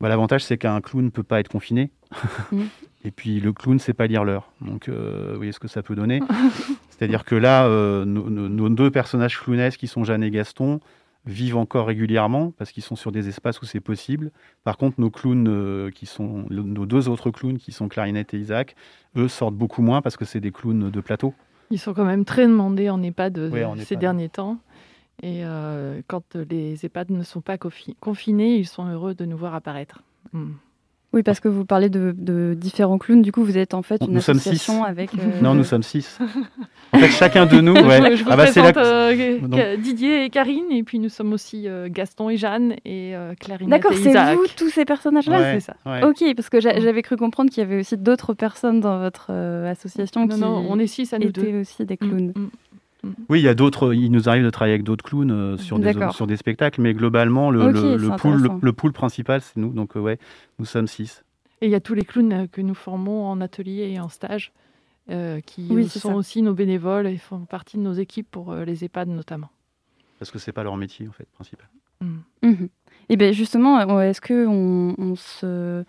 [0.00, 1.90] bah, l'avantage, c'est qu'un clown ne peut pas être confiné.
[2.52, 2.62] Mm.
[3.04, 4.52] Et puis le clown, c'est pas lire l'heure.
[4.60, 6.20] Donc, vous voyez ce que ça peut donner.
[7.00, 10.80] C'est-à-dire que là, euh, nos, deux personnages clownesques, qui sont Jeanne et Gaston,
[11.24, 14.30] vivent encore régulièrement parce qu'ils sont sur des espaces où c'est possible.
[14.64, 18.38] Par contre, nos clowns, euh, qui sont nos deux autres clowns, qui sont Clarinette et
[18.38, 18.76] Isaac,
[19.16, 21.32] eux sortent beaucoup moins parce que c'est des clowns de plateau.
[21.70, 24.58] Ils sont quand même très demandés en EHPAD euh, ces derniers temps.
[25.22, 25.42] Et
[26.06, 30.02] quand les EHPAD ne sont pas confinés, ils sont heureux de nous voir apparaître.
[30.32, 30.52] Hmm.
[31.12, 33.22] Oui, parce que vous parlez de, différents clowns.
[33.22, 35.12] Du coup, vous êtes en fait une association avec.
[35.14, 36.18] Euh, non, nous sommes six.
[36.92, 37.74] en fait, chacun de nous.
[37.80, 38.16] Ouais.
[38.16, 41.88] Je vous ah bah, présente euh, Didier et Karine, et puis nous sommes aussi euh,
[41.90, 43.68] Gaston et Jeanne et Clarine.
[43.68, 45.74] D'accord, c'est vous tous ces personnages-là, c'est ça.
[46.04, 46.80] Ok, parce que mm.
[46.80, 50.66] j'avais cru comprendre qu'il y avait aussi d'autres personnes dans votre association non, qui non,
[50.68, 52.32] on est six à nous étaient aussi des clowns.
[52.36, 52.50] Mm, mm.
[53.28, 53.94] Oui, il y a d'autres.
[53.94, 56.94] Il nous arrive de travailler avec d'autres clowns euh, sur, des, sur des spectacles, mais
[56.94, 59.72] globalement, le, le, pool, le, pool, principal, c'est nous.
[59.72, 60.18] Donc, euh, ouais,
[60.58, 61.24] nous sommes six.
[61.60, 64.08] Et il y a tous les clowns euh, que nous formons en atelier et en
[64.08, 64.52] stage,
[65.46, 69.50] qui sont aussi nos bénévoles et font partie de nos équipes pour les EHPAD notamment.
[70.18, 71.66] Parce que c'est pas leur métier en fait principal.
[72.00, 72.18] Mm.
[72.42, 72.68] Mhm.
[73.08, 75.84] Et bien justement, est-ce que on se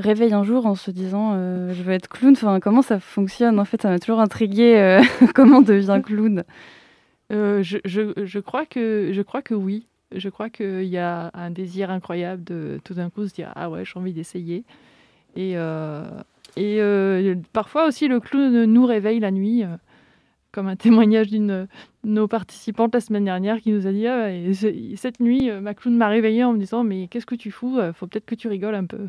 [0.00, 3.58] réveille un jour en se disant euh, je veux être clown Comment ça fonctionne?
[3.60, 5.02] En fait, ça m'a toujours intrigué euh,
[5.34, 6.44] comment on devient clown.
[7.32, 9.86] Euh, je, crois que, je crois que oui.
[10.14, 13.70] Je crois qu'il y a un désir incroyable de tout d'un coup se dire ah
[13.70, 14.64] ouais, j'ai envie d'essayer.
[15.36, 15.54] Et
[17.52, 19.62] parfois aussi, le clown nous réveille la nuit,
[20.50, 21.68] comme un témoignage d'une de
[22.02, 25.74] nos participantes la semaine dernière qui nous a dit ah, et ce- Cette nuit, ma
[25.74, 27.78] clown m'a réveillée en me disant Mais qu'est-ce que tu fous?
[27.94, 29.08] Faut peut-être que tu rigoles un peu.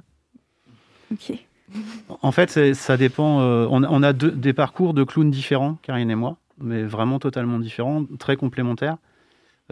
[2.21, 3.39] En fait, ça dépend.
[3.41, 8.05] euh, on, a- des parcours de clowns différents, Karine et moi, mais vraiment totalement différents,
[8.19, 8.97] très complémentaires.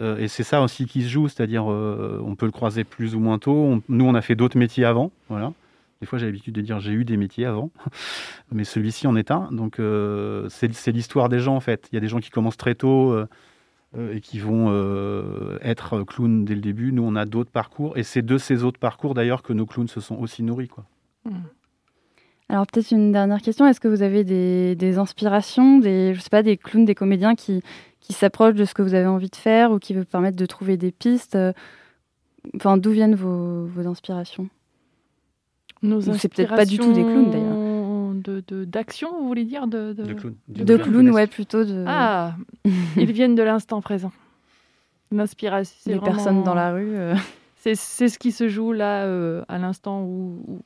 [0.00, 3.14] Euh, et c'est ça aussi qui se joue, c'est-à-dire euh, on peut le croiser plus
[3.14, 3.82] ou moins tôt.
[3.88, 5.52] Nous, on a fait d'autres métiers avant, voilà.
[6.00, 7.70] Des fois, j'ai l'habitude de dire j'ai eu des métiers avant,
[8.52, 9.48] mais celui-ci en est un.
[9.52, 11.88] Donc, euh, c'est l'histoire des gens en fait.
[11.92, 13.14] Il y a des gens qui commencent très tôt
[13.98, 14.72] et qui vont
[15.60, 16.92] être clowns dès le début.
[16.92, 19.88] Nous, on a d'autres parcours, et c'est de ces autres parcours d'ailleurs que nos clowns
[19.88, 20.84] se sont aussi nourris, quoi.
[22.48, 23.66] Alors peut-être une dernière question.
[23.66, 27.34] Est-ce que vous avez des, des inspirations, des, je sais pas, des clowns, des comédiens
[27.36, 27.62] qui,
[28.00, 30.46] qui s'approchent de ce que vous avez envie de faire ou qui vous permettent de
[30.46, 31.52] trouver des pistes euh,
[32.56, 34.48] Enfin, d'où viennent vos, vos inspirations?
[35.82, 38.14] Nos c'est peut-être pas du tout des clowns, d'ailleurs.
[38.14, 40.34] de- de- D'action, vous voulez dire de, De clowns.
[40.48, 42.34] De clowns, ouais, plutôt de Ah,
[42.96, 44.10] ils viennent de l'instant présent.
[45.12, 45.78] L'inspiration.
[45.92, 46.96] vraiment- personnes dans la rue.
[46.96, 47.14] euh.
[47.62, 50.62] C'est ce qui se joue là, euh, à l'instant où,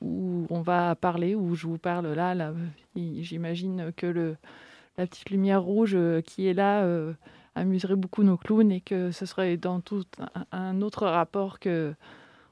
[0.49, 2.36] on va parler, où je vous parle là.
[2.36, 2.55] là
[2.95, 4.36] J'imagine que
[4.97, 7.12] la petite lumière rouge euh, qui est là euh,
[7.57, 10.05] amuserait beaucoup nos clowns et que ce serait dans tout
[10.53, 11.95] un, autre rapport que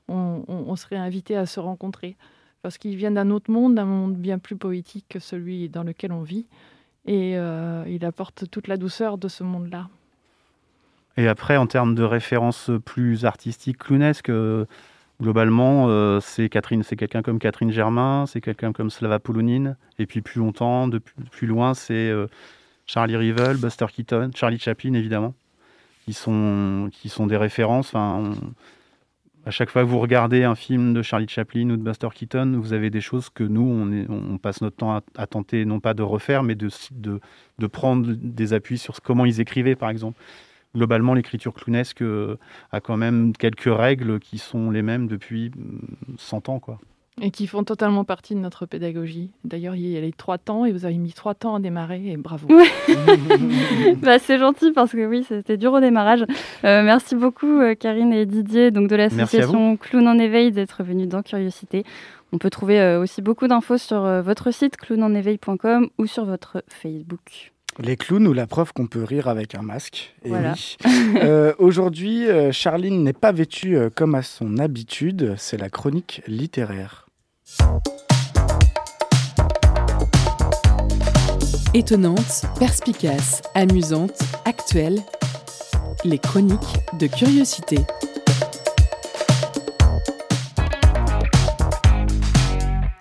[0.09, 2.16] on, serait invité à se rencontrer.
[2.62, 6.11] Parce qu'ils viennent d'un autre monde, d'un monde bien plus poétique que celui dans lequel
[6.11, 6.47] on vit.
[7.07, 9.88] Et il apporte toute la douceur de ce monde-là.
[11.17, 14.65] Et après, en termes de références plus artistiques, clownesques, euh,
[15.21, 19.77] globalement, euh, c'est Catherine, c'est quelqu'un comme Catherine Germain, c'est quelqu'un comme Slava Polonine.
[19.99, 20.89] Et puis plus longtemps,
[21.31, 22.27] plus, loin, c'est euh,
[22.87, 25.35] Charlie Rivel, Buster Keaton, Charlie Chaplin, évidemment,
[26.05, 27.89] qui sont, qui sont des références.
[27.89, 28.33] Enfin,
[29.45, 32.59] à chaque fois que vous regardez un film de Charlie Chaplin ou de Buster Keaton,
[32.59, 36.03] vous avez des choses que nous, on, passe notre temps à, tenter, non pas de
[36.03, 36.69] refaire, mais de,
[37.67, 40.19] prendre des appuis sur comment ils écrivaient, par exemple
[40.75, 42.39] globalement, l'écriture clownesque euh,
[42.70, 46.61] a quand même quelques règles qui sont les mêmes depuis mm, 100 ans.
[46.61, 46.79] Quoi.
[47.20, 49.31] Et qui font totalement partie de notre pédagogie.
[49.45, 52.09] D'ailleurs, il y a les trois temps et vous avez mis trois temps à démarrer
[52.09, 52.49] et bravo.
[52.49, 52.70] Ouais.
[54.03, 56.23] bah, c'est gentil parce que oui, c'était dur au démarrage.
[56.64, 61.07] Euh, merci beaucoup euh, Karine et Didier donc de l'association Clown en éveil d'être venus
[61.07, 61.85] dans Curiosité.
[62.33, 66.64] On peut trouver euh, aussi beaucoup d'infos sur euh, votre site clowneneveil.com ou sur votre
[66.66, 67.52] Facebook.
[67.79, 70.14] Les clowns ou la preuve qu'on peut rire avec un masque.
[70.25, 70.55] Et Voilà.
[70.55, 70.87] oui.
[71.23, 75.35] Euh, Aujourd'hui, euh, Charline n'est pas vêtue euh, comme à son habitude.
[75.39, 77.07] C'est la chronique littéraire.
[81.75, 85.01] Étonnante, perspicace, amusante, actuelle.
[86.05, 86.59] Les chroniques
[86.99, 87.79] de curiosité.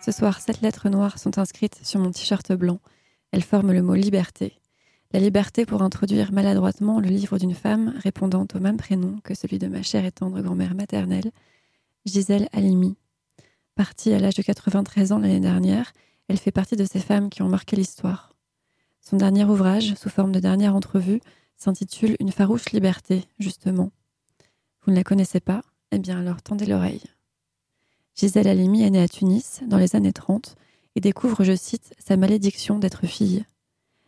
[0.03, 2.79] Ce soir, sept lettres noires sont inscrites sur mon t-shirt blanc.
[3.31, 4.60] Elles forment le mot liberté.
[5.13, 9.59] La liberté pour introduire maladroitement le livre d'une femme répondant au même prénom que celui
[9.59, 11.31] de ma chère et tendre grand-mère maternelle,
[12.05, 12.95] Gisèle Halimi.
[13.75, 15.91] Partie à l'âge de 93 ans l'année dernière,
[16.29, 18.33] elle fait partie de ces femmes qui ont marqué l'histoire.
[19.01, 21.19] Son dernier ouvrage, sous forme de dernière entrevue,
[21.57, 23.91] s'intitule Une farouche liberté, justement.
[24.83, 25.61] Vous ne la connaissez pas?
[25.91, 27.03] Eh bien alors tendez l'oreille.
[28.15, 30.55] Gisèle Halimi est née à Tunis dans les années 30
[30.95, 33.43] et découvre, je cite, sa malédiction d'être fille.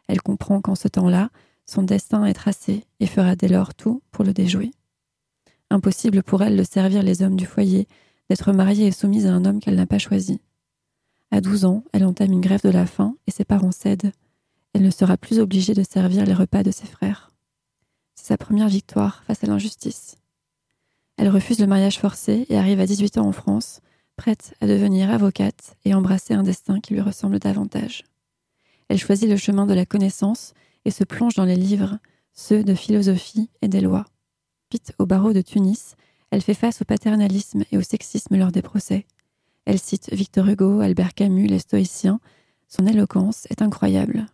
[0.08, 1.30] Elle comprend qu'en ce temps-là,
[1.66, 4.72] son destin est tracé et fera dès lors tout pour le déjouer.
[5.70, 7.88] Impossible pour elle de servir les hommes du foyer,
[8.30, 10.40] d'être mariée et soumise à un homme qu'elle n'a pas choisi.
[11.32, 14.12] À 12 ans, elle entame une grève de la faim et ses parents cèdent.
[14.74, 17.32] Elle ne sera plus obligée de servir les repas de ses frères.
[18.16, 20.18] C'est sa première victoire face à l'injustice.
[21.18, 23.82] Elle refuse le mariage forcé et arrive à 18 ans en France,
[24.16, 28.04] prête à devenir avocate et embrasser un destin qui lui ressemble davantage.
[28.90, 30.54] Elle choisit le chemin de la connaissance
[30.86, 31.98] et se plonge dans les livres,
[32.34, 34.06] ceux de philosophie et des lois.
[34.70, 35.96] Pite au barreau de Tunis,
[36.32, 39.06] elle fait face au paternalisme et au sexisme lors des procès.
[39.66, 42.20] Elle cite Victor Hugo, Albert Camus, les stoïciens.
[42.68, 44.26] Son éloquence est incroyable.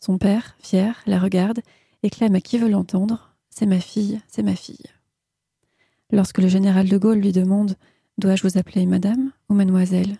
[0.00, 1.60] Son père, fier, la regarde
[2.02, 4.86] et clame à qui veut l'entendre C'est ma fille, c'est ma fille.
[6.10, 7.76] Lorsque le général de Gaulle lui demande
[8.18, 10.16] Dois-je vous appeler madame ou mademoiselle?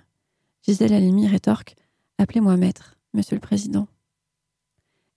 [0.63, 1.77] Gisèle Halimi rétorque
[2.19, 3.89] Appelez-moi maître, monsieur le président.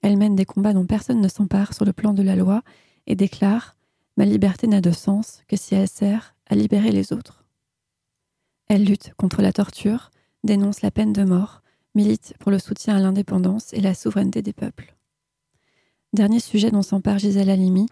[0.01, 2.61] Elle mène des combats dont personne ne s'empare sur le plan de la loi
[3.07, 3.75] et déclare
[4.15, 7.43] Ma liberté n'a de sens que si elle sert à libérer les autres.
[8.67, 10.11] Elle lutte contre la torture,
[10.43, 11.61] dénonce la peine de mort,
[11.95, 14.95] milite pour le soutien à l'indépendance et la souveraineté des peuples.
[16.13, 17.87] Dernier sujet dont s'empare Gisèle Halimi,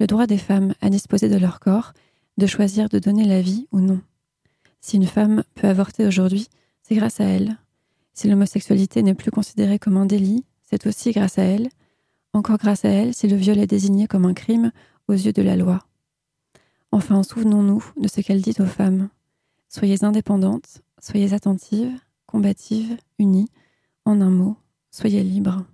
[0.00, 1.92] le droit des femmes à disposer de leur corps,
[2.38, 4.00] de choisir de donner la vie ou non.
[4.80, 6.48] Si une femme peut avorter aujourd'hui,
[6.82, 7.58] c'est grâce à elle.
[8.16, 11.68] Si l'homosexualité n'est plus considérée comme un délit, c'est aussi grâce à elle,
[12.32, 14.72] encore grâce à elle si le viol est désigné comme un crime
[15.06, 15.84] aux yeux de la loi.
[16.92, 19.10] Enfin, souvenons-nous de ce qu'elle dit aux femmes.
[19.68, 21.92] Soyez indépendantes, soyez attentives,
[22.24, 23.50] combatives, unies,
[24.06, 24.56] en un mot,
[24.90, 25.66] soyez libres.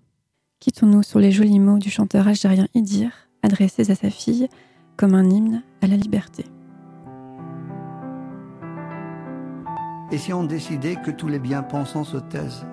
[0.58, 3.12] Quittons-nous sur les jolis mots du chanteur algérien Idir,
[3.42, 4.48] adressés à sa fille
[4.96, 6.44] comme un hymne à la liberté.
[10.12, 12.64] Et si on décidait que tous les bien-pensants se taisent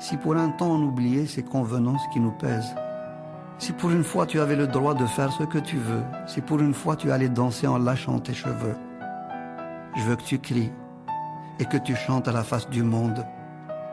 [0.00, 2.74] Si pour un temps on oubliait ces convenances qui nous pèsent
[3.58, 6.40] Si pour une fois tu avais le droit de faire ce que tu veux Si
[6.40, 8.74] pour une fois tu allais danser en lâchant tes cheveux
[9.94, 10.72] Je veux que tu cries
[11.60, 13.24] et que tu chantes à la face du monde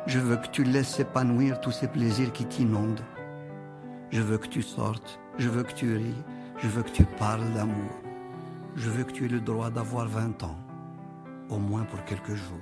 [0.07, 3.03] je veux que tu laisses s'épanouir tous ces plaisirs qui t'inondent.
[4.11, 6.23] Je veux que tu sortes, je veux que tu ris,
[6.59, 7.89] je veux que tu parles d'amour.
[8.75, 10.55] Je veux que tu aies le droit d'avoir 20 ans,
[11.49, 12.59] au moins pour quelques jours.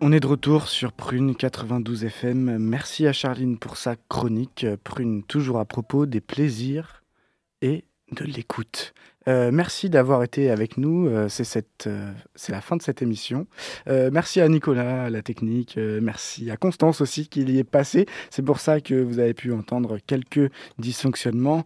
[0.00, 2.58] On est de retour sur Prune 92 FM.
[2.58, 4.66] Merci à Charline pour sa chronique.
[4.84, 7.02] Prune toujours à propos des plaisirs
[7.62, 8.92] et de l'écoute.
[9.28, 11.08] Euh, merci d'avoir été avec nous.
[11.08, 11.28] Euh,
[11.86, 13.46] euh, c'est la fin de cette émission.
[13.86, 15.76] merci à Nicolas, à la technique.
[15.76, 18.06] merci à Constance aussi qui y est passée.
[18.30, 21.64] C'est pour ça que vous avez pu entendre quelques dysfonctionnements.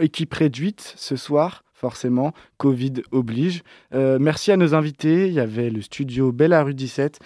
[0.00, 3.62] équipe réduite ce soir forcément, Covid oblige.
[3.92, 5.28] merci à nos invités.
[5.28, 7.18] Il y avait le studio Bella rue 17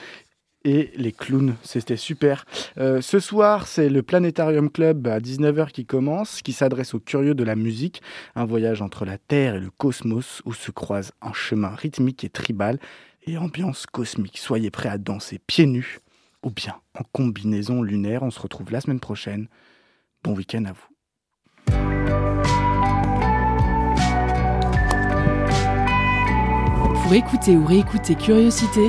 [0.64, 1.54] et les clowns.
[1.62, 2.44] C'était super.
[2.78, 7.34] Euh, ce soir, c'est le Planétarium Club à 19h qui commence, qui s'adresse aux curieux
[7.34, 8.02] de la musique.
[8.34, 12.30] Un voyage entre la Terre et le cosmos où se croisent un chemin rythmique et
[12.30, 12.78] tribal
[13.26, 14.38] et ambiance cosmique.
[14.38, 16.00] Soyez prêts à danser pieds nus
[16.42, 18.22] ou bien en combinaison lunaire.
[18.22, 19.48] On se retrouve la semaine prochaine.
[20.22, 20.88] Bon week-end à vous.
[27.02, 28.88] Pour écouter ou réécouter Curiosité,